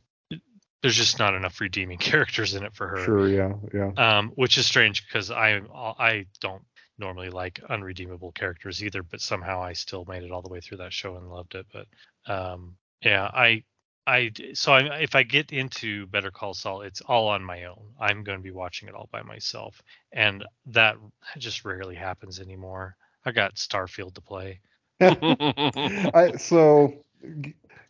[0.82, 3.04] There's just not enough redeeming characters in it for her.
[3.04, 3.92] Sure, yeah, yeah.
[3.96, 5.60] um, which is strange because I
[5.98, 6.64] I don't
[6.98, 10.78] normally like unredeemable characters either, but somehow I still made it all the way through
[10.78, 11.66] that show and loved it.
[11.72, 11.86] But
[12.32, 13.64] um, yeah, I
[14.06, 17.82] I so I, if I get into Better Call Saul, it's all on my own.
[18.00, 19.80] I'm going to be watching it all by myself,
[20.12, 20.96] and that
[21.38, 22.96] just rarely happens anymore.
[23.24, 24.60] I got Starfield to play.
[25.00, 26.94] I so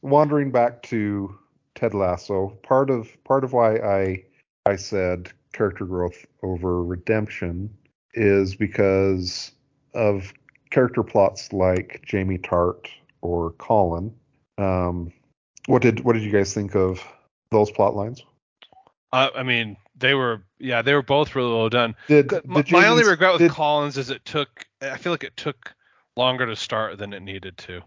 [0.03, 1.35] wandering back to
[1.75, 4.25] Ted Lasso, part of part of why I
[4.67, 7.71] I said character growth over redemption
[8.15, 9.53] is because
[9.95, 10.33] of
[10.71, 12.89] character plots like Jamie Tartt
[13.23, 14.15] or Colin.
[14.59, 15.13] Um,
[15.67, 17.03] what did what did you guys think of
[17.51, 18.23] those plot lines?
[19.13, 21.95] Uh, I mean, they were yeah, they were both really well done.
[22.09, 24.67] Did, My, did my only regret with did- Colin's is it took.
[24.81, 25.75] I feel like it took
[26.17, 27.83] longer to start than it needed to.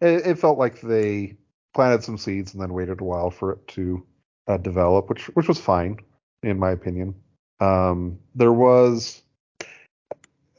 [0.00, 1.36] it, it felt like they
[1.74, 4.04] planted some seeds and then waited a while for it to
[4.48, 5.98] uh, develop, which which was fine
[6.42, 7.14] in my opinion.
[7.60, 9.22] Um, there was,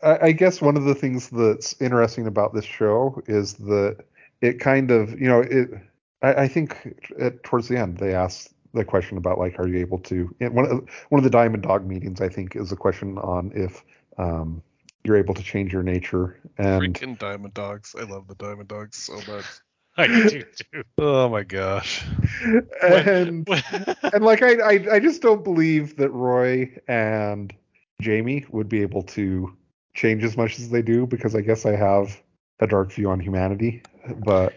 [0.01, 3.97] I, I guess, one of the things that's interesting about this show is that
[4.41, 5.70] it kind of, you know, it.
[6.24, 9.78] I, I think at, towards the end they asked the question about like, are you
[9.78, 10.34] able to?
[10.40, 13.52] and One of one of the Diamond Dog meetings, I think, is a question on
[13.54, 13.84] if
[14.18, 14.64] um,
[15.04, 17.96] you're able to change your nature and Freaking Diamond Dogs.
[18.00, 19.46] I love the Diamond Dogs so much.
[19.98, 20.84] I do too.
[20.98, 22.04] Oh my gosh.
[22.82, 23.48] and
[24.02, 27.54] and like I, I I just don't believe that Roy and
[28.02, 29.56] Jamie would be able to
[29.94, 32.20] change as much as they do because I guess I have
[32.60, 33.84] a dark view on humanity.
[34.26, 34.56] But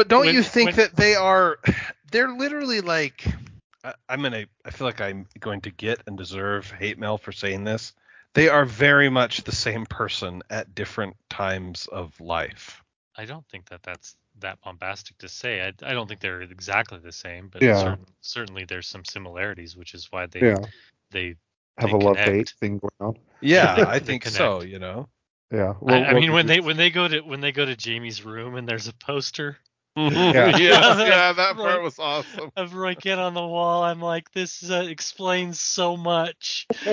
[0.00, 1.58] But don't When- you think when- that they are?
[2.10, 3.22] They're literally like.
[3.84, 4.46] I, I'm gonna.
[4.64, 7.92] I feel like I'm going to get and deserve hate mail for saying this.
[8.32, 12.82] They are very much the same person at different times of life.
[13.18, 15.60] I don't think that that's that bombastic to say.
[15.60, 17.78] I, I don't think they're exactly the same, but Yeah.
[17.78, 20.56] certain, certainly there's some similarities, which is why they yeah,
[21.10, 21.34] they
[21.76, 22.30] have they a love connect.
[22.30, 23.18] hate thing going on.
[23.42, 24.62] Yeah, They- I think so.
[24.62, 25.10] You know.
[25.52, 25.72] Yeah.
[25.72, 27.76] I, Well, I what mean when they when they go to when they go to
[27.76, 29.58] Jamie's room and there's a poster
[30.08, 32.50] yeah, yeah, that Roy- part was awesome.
[32.56, 36.66] of Roy Kent on the wall, I'm like, this uh, explains so much.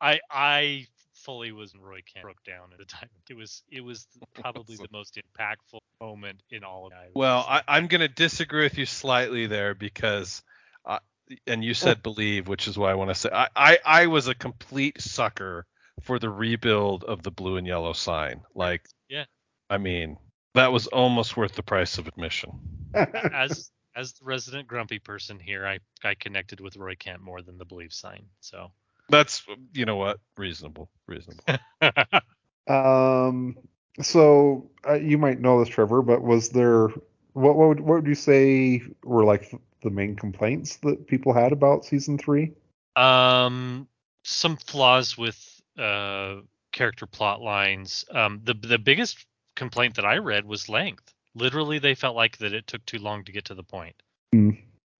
[0.00, 3.08] I I fully was in Roy Kent broke down at the time.
[3.28, 7.10] It was it was probably the most impactful moment in all of it.
[7.14, 10.42] Well, I, I'm going to disagree with you slightly there because,
[10.84, 11.00] uh,
[11.46, 14.28] and you said believe, which is why I want to say I, I, I was
[14.28, 15.66] a complete sucker
[16.02, 18.42] for the rebuild of the blue and yellow sign.
[18.54, 19.24] Like, Yeah.
[19.70, 20.16] I mean,
[20.54, 22.50] that was almost worth the price of admission.
[22.94, 27.58] as as the resident grumpy person here, I I connected with Roy Kent more than
[27.58, 28.24] the believe sign.
[28.40, 28.70] So
[29.08, 29.42] That's,
[29.74, 31.44] you know what, reasonable, reasonable.
[32.68, 33.56] Um.
[34.00, 36.88] So uh, you might know this, Trevor, but was there
[37.32, 41.52] what what would, what would you say were like the main complaints that people had
[41.52, 42.52] about season three?
[42.96, 43.86] um
[44.24, 48.04] some flaws with uh character plot lines.
[48.10, 49.24] Um the the biggest
[49.54, 51.14] complaint that I read was length.
[51.34, 53.96] Literally they felt like that it took too long to get to the point.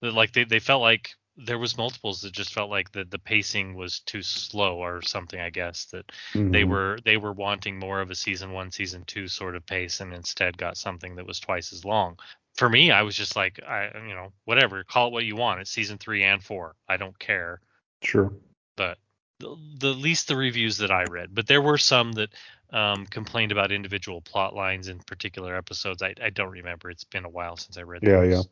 [0.00, 3.18] That, like they, they felt like there was multiples that just felt like the, the
[3.18, 6.68] pacing was too slow or something i guess that they Mhm.
[6.68, 10.12] were they were wanting more of a season one season two sort of pace and
[10.12, 12.18] instead got something that was twice as long
[12.54, 15.60] for me i was just like i you know whatever call it what you want
[15.60, 17.60] it's season three and four i don't care
[18.02, 18.32] sure.
[18.76, 18.98] but
[19.40, 22.30] the, the least the reviews that i read but there were some that
[22.70, 27.24] um, complained about individual plot lines in particular episodes i, I don't remember it's been
[27.24, 28.48] a while since i read Yeah, those.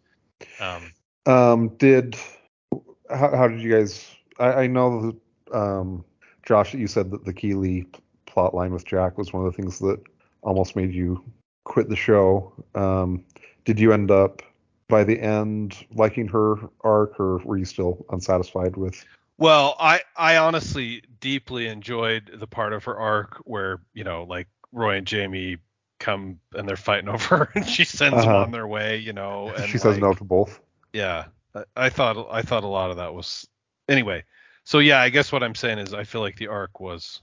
[0.61, 0.93] um
[1.27, 1.69] Um.
[1.79, 2.17] Did
[3.11, 4.07] how, how did you guys?
[4.39, 6.05] I, I know that um,
[6.45, 7.87] Josh, you said that the Keeley
[8.27, 10.01] plot line with Jack was one of the things that
[10.43, 11.23] almost made you
[11.65, 12.53] quit the show.
[12.75, 13.25] Um,
[13.65, 14.43] did you end up
[14.89, 19.05] by the end liking her arc, or were you still unsatisfied with?
[19.39, 24.49] Well, I I honestly deeply enjoyed the part of her arc where you know like
[24.73, 25.59] Roy and Jamie
[25.99, 28.43] come and they're fighting over her and she sends them Uh-huh.
[28.43, 29.53] on their way, you know.
[29.57, 30.61] And she says like, no to both.
[30.93, 33.47] Yeah, I, I thought I thought a lot of that was
[33.89, 34.25] anyway.
[34.65, 37.21] So yeah, I guess what I'm saying is I feel like the arc was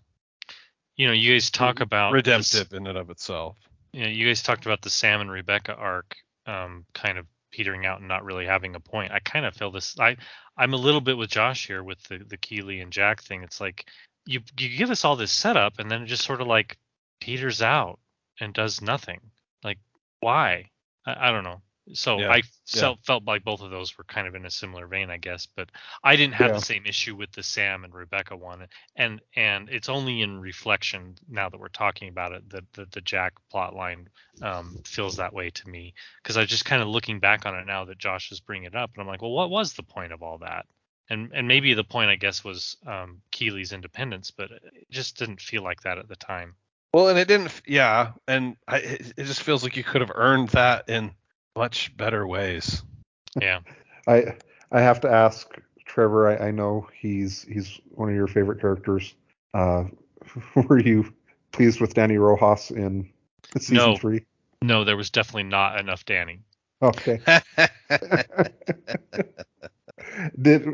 [0.96, 2.16] you know you guys talk about this-
[2.54, 3.58] redemptive in and of itself.
[3.92, 7.86] you know, you guys talked about the Sam and Rebecca arc um, kind of petering
[7.86, 9.12] out and not really having a point.
[9.12, 9.98] I kind of feel this.
[10.00, 10.18] I
[10.58, 13.44] I'm a little bit with Josh here with the the Keeley and Jack thing.
[13.44, 13.86] It's like
[14.26, 16.78] you you give us all this setup and then it just sort of like
[17.22, 18.00] peters out
[18.40, 19.20] and does nothing.
[19.64, 19.80] Like
[20.20, 20.72] why?
[21.06, 21.62] I, I don't know.
[21.94, 24.88] So Yeah, I felt felt like both of those were kind of in a similar
[24.88, 25.46] vein, I guess.
[25.46, 25.70] But
[26.04, 26.60] I didn't have Yeah.
[26.60, 31.16] the same issue with the Sam and Rebecca one, and and it's only in reflection
[31.28, 34.08] now that we're talking about it that the, the Jack plot line
[34.42, 37.66] um, feels that way to me because I just kind of looking back on it
[37.66, 40.14] now that Josh is bringing it up, and I'm like, well, what was the point
[40.14, 40.66] of all that?
[41.10, 45.42] And and maybe the point I guess was um, Keeley's independence, but it just didn't
[45.42, 46.56] feel like that at the time.
[46.94, 47.62] Well, and it didn't.
[47.66, 51.12] Yeah, and I, it it just feels like you could have earned that in
[51.56, 52.84] much better ways.
[53.40, 53.60] Yeah.
[54.08, 54.36] I
[54.72, 55.48] I have to ask
[55.86, 56.30] Trevor.
[56.30, 59.14] I, I know he's he's one of your favorite characters.
[59.54, 59.86] Uh,
[60.56, 61.14] were you
[61.52, 63.10] pleased with Dani Rojas in
[63.58, 63.96] season No.
[63.98, 64.26] three?
[64.62, 66.40] No, there was definitely not enough Dani.
[66.82, 67.22] Okay.
[70.42, 70.68] did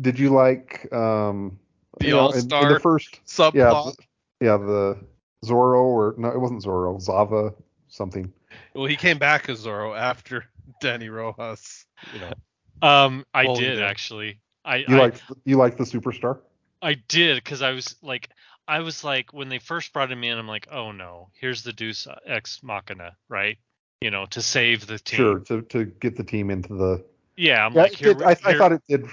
[0.00, 1.58] did you like um
[1.98, 3.20] The you know, in- in, All-Star the first
[3.54, 3.96] yeah Subplot.
[3.96, 4.04] the,
[4.46, 4.98] yeah the
[5.44, 7.54] Zorro or no it wasn't Zorro Zava
[7.88, 8.32] something
[8.74, 10.44] Well, he came back as Zorro after
[10.82, 11.84] Dani Rojas.
[12.12, 12.32] You know.
[12.80, 13.86] Um, I Well, did yeah.
[13.86, 14.40] actually.
[14.64, 16.38] I you I, liked you liked the superstar
[16.82, 18.28] I did because I was like,
[18.68, 21.72] I was like, when they first brought him in, I'm like, oh no, here's the
[21.72, 23.58] Deus Ex Machina, right?
[24.00, 25.16] You know, to save the team.
[25.16, 27.04] sure to to get the team into the
[27.36, 29.06] Yeah, I'm yeah, like, here, did- I, I thought it did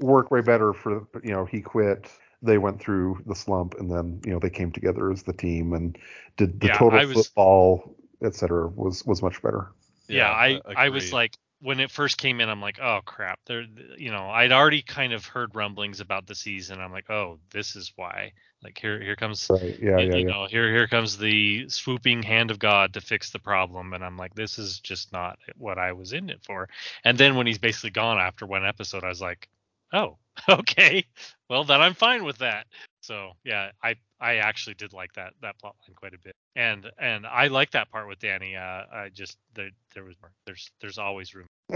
[0.00, 2.08] work way better for you know he quit
[2.44, 5.74] they went through the slump and then you know they came together as the team
[5.74, 5.96] and
[6.36, 7.94] did the Yeah, total I was- football
[8.24, 9.72] etc was was much better
[10.08, 13.38] yeah, I, I was like, when it first came in, I'm like, oh crap.
[13.46, 13.64] There,
[13.96, 16.80] you know, I'd already kind of heard rumblings about the season.
[16.80, 18.32] I'm like, oh, this is why.
[18.62, 19.78] Like here, here comes, Right.
[19.80, 19.98] Yeah.
[19.98, 20.16] you, Yeah.
[20.16, 20.32] you Yeah.
[20.32, 23.92] know, here, here comes the swooping hand of God to fix the problem.
[23.92, 26.68] And I'm like, this is just not what I was in it for.
[27.04, 29.48] And then when he's basically gone after one episode, I was like,
[29.92, 30.18] oh,
[30.48, 31.04] okay,
[31.48, 32.66] well then I'm fine with that.
[33.02, 36.88] So yeah, I I actually did like that that plot line quite a bit, and
[36.98, 38.56] and I like that part with Dani.
[38.56, 40.30] Uh, I just there there was more.
[40.46, 41.48] There's there's always room.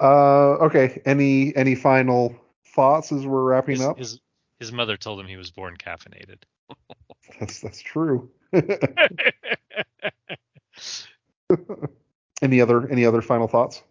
[0.00, 0.04] uh.
[0.64, 1.02] Okay.
[1.04, 2.34] Any any final
[2.74, 3.98] thoughts as we're wrapping His, up?
[3.98, 4.20] his
[4.58, 6.38] his mother told him he was born caffeinated.
[7.38, 8.30] That's that's true.
[12.42, 13.82] any other any other final thoughts?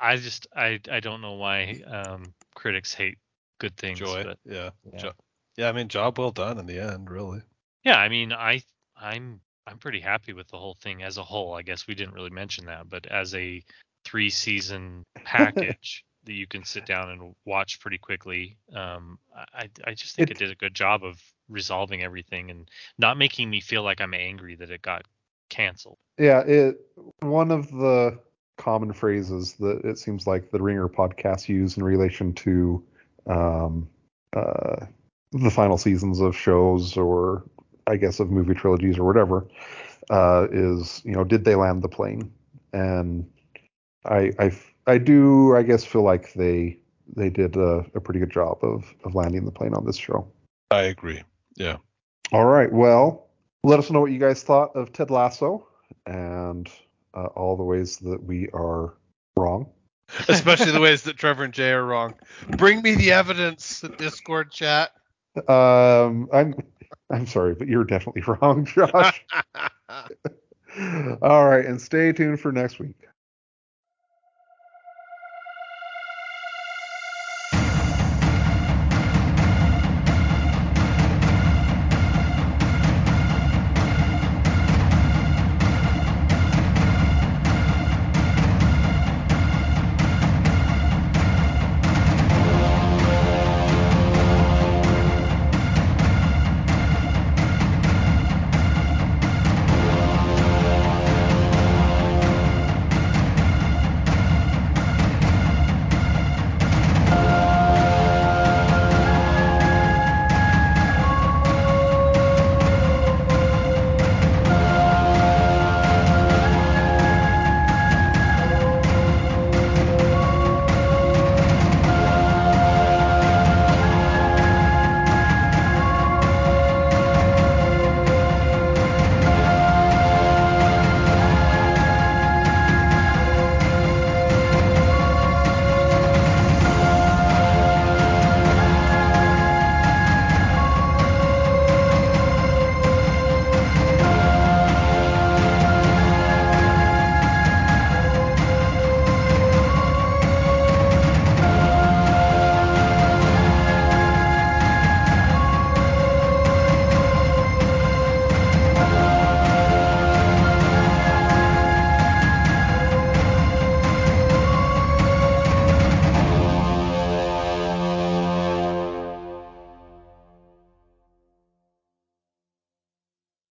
[0.00, 3.18] I just I I don't know why um critics hate
[3.58, 3.98] good things.
[3.98, 4.24] Joy.
[4.24, 4.70] But Yeah.
[4.92, 4.98] Yeah.
[4.98, 5.12] Jo-
[5.56, 5.68] yeah.
[5.68, 7.40] I mean, job well done in the end, really.
[7.84, 8.62] yeah, I mean I
[8.96, 11.54] I'm I'm pretty happy with the whole thing as a whole.
[11.54, 13.62] I guess we didn't really mention that, but as a
[14.04, 19.18] three season package that you can sit down and watch pretty quickly, um,
[19.54, 23.16] I I just think it, It- did a good job of resolving everything and not
[23.16, 25.04] making me feel like I'm angry that it got
[25.48, 25.98] canceled.
[26.18, 26.76] Yeah, it
[27.20, 28.18] one of the
[28.58, 32.84] common phrases that it seems like the Ringer podcast use in relation to
[33.28, 33.88] um,
[34.36, 34.86] uh,
[35.32, 37.44] the final seasons of shows or
[37.86, 39.46] I guess of movie trilogies or whatever
[40.10, 42.32] uh, is you know did they land the plane?
[42.72, 43.28] And
[44.04, 44.52] I I
[44.86, 46.78] I do I guess feel like they
[47.16, 50.26] they did a, a pretty good job of of landing the plane on this show.
[50.70, 51.22] I agree.
[51.56, 51.76] Yeah.
[52.32, 52.70] All right.
[52.70, 53.28] Well,
[53.64, 55.66] let us know what you guys thought of Ted Lasso
[56.06, 56.68] and
[57.14, 58.94] uh, all the ways that we are
[59.36, 59.70] wrong.
[60.28, 62.14] Especially the ways that Trevor and Jay are wrong.
[62.56, 64.92] Bring me the evidence, Discord chat.
[65.48, 66.54] Um, I'm
[67.10, 69.24] I'm sorry, but you're definitely wrong, Josh.
[71.22, 72.96] all right, and stay tuned for next week.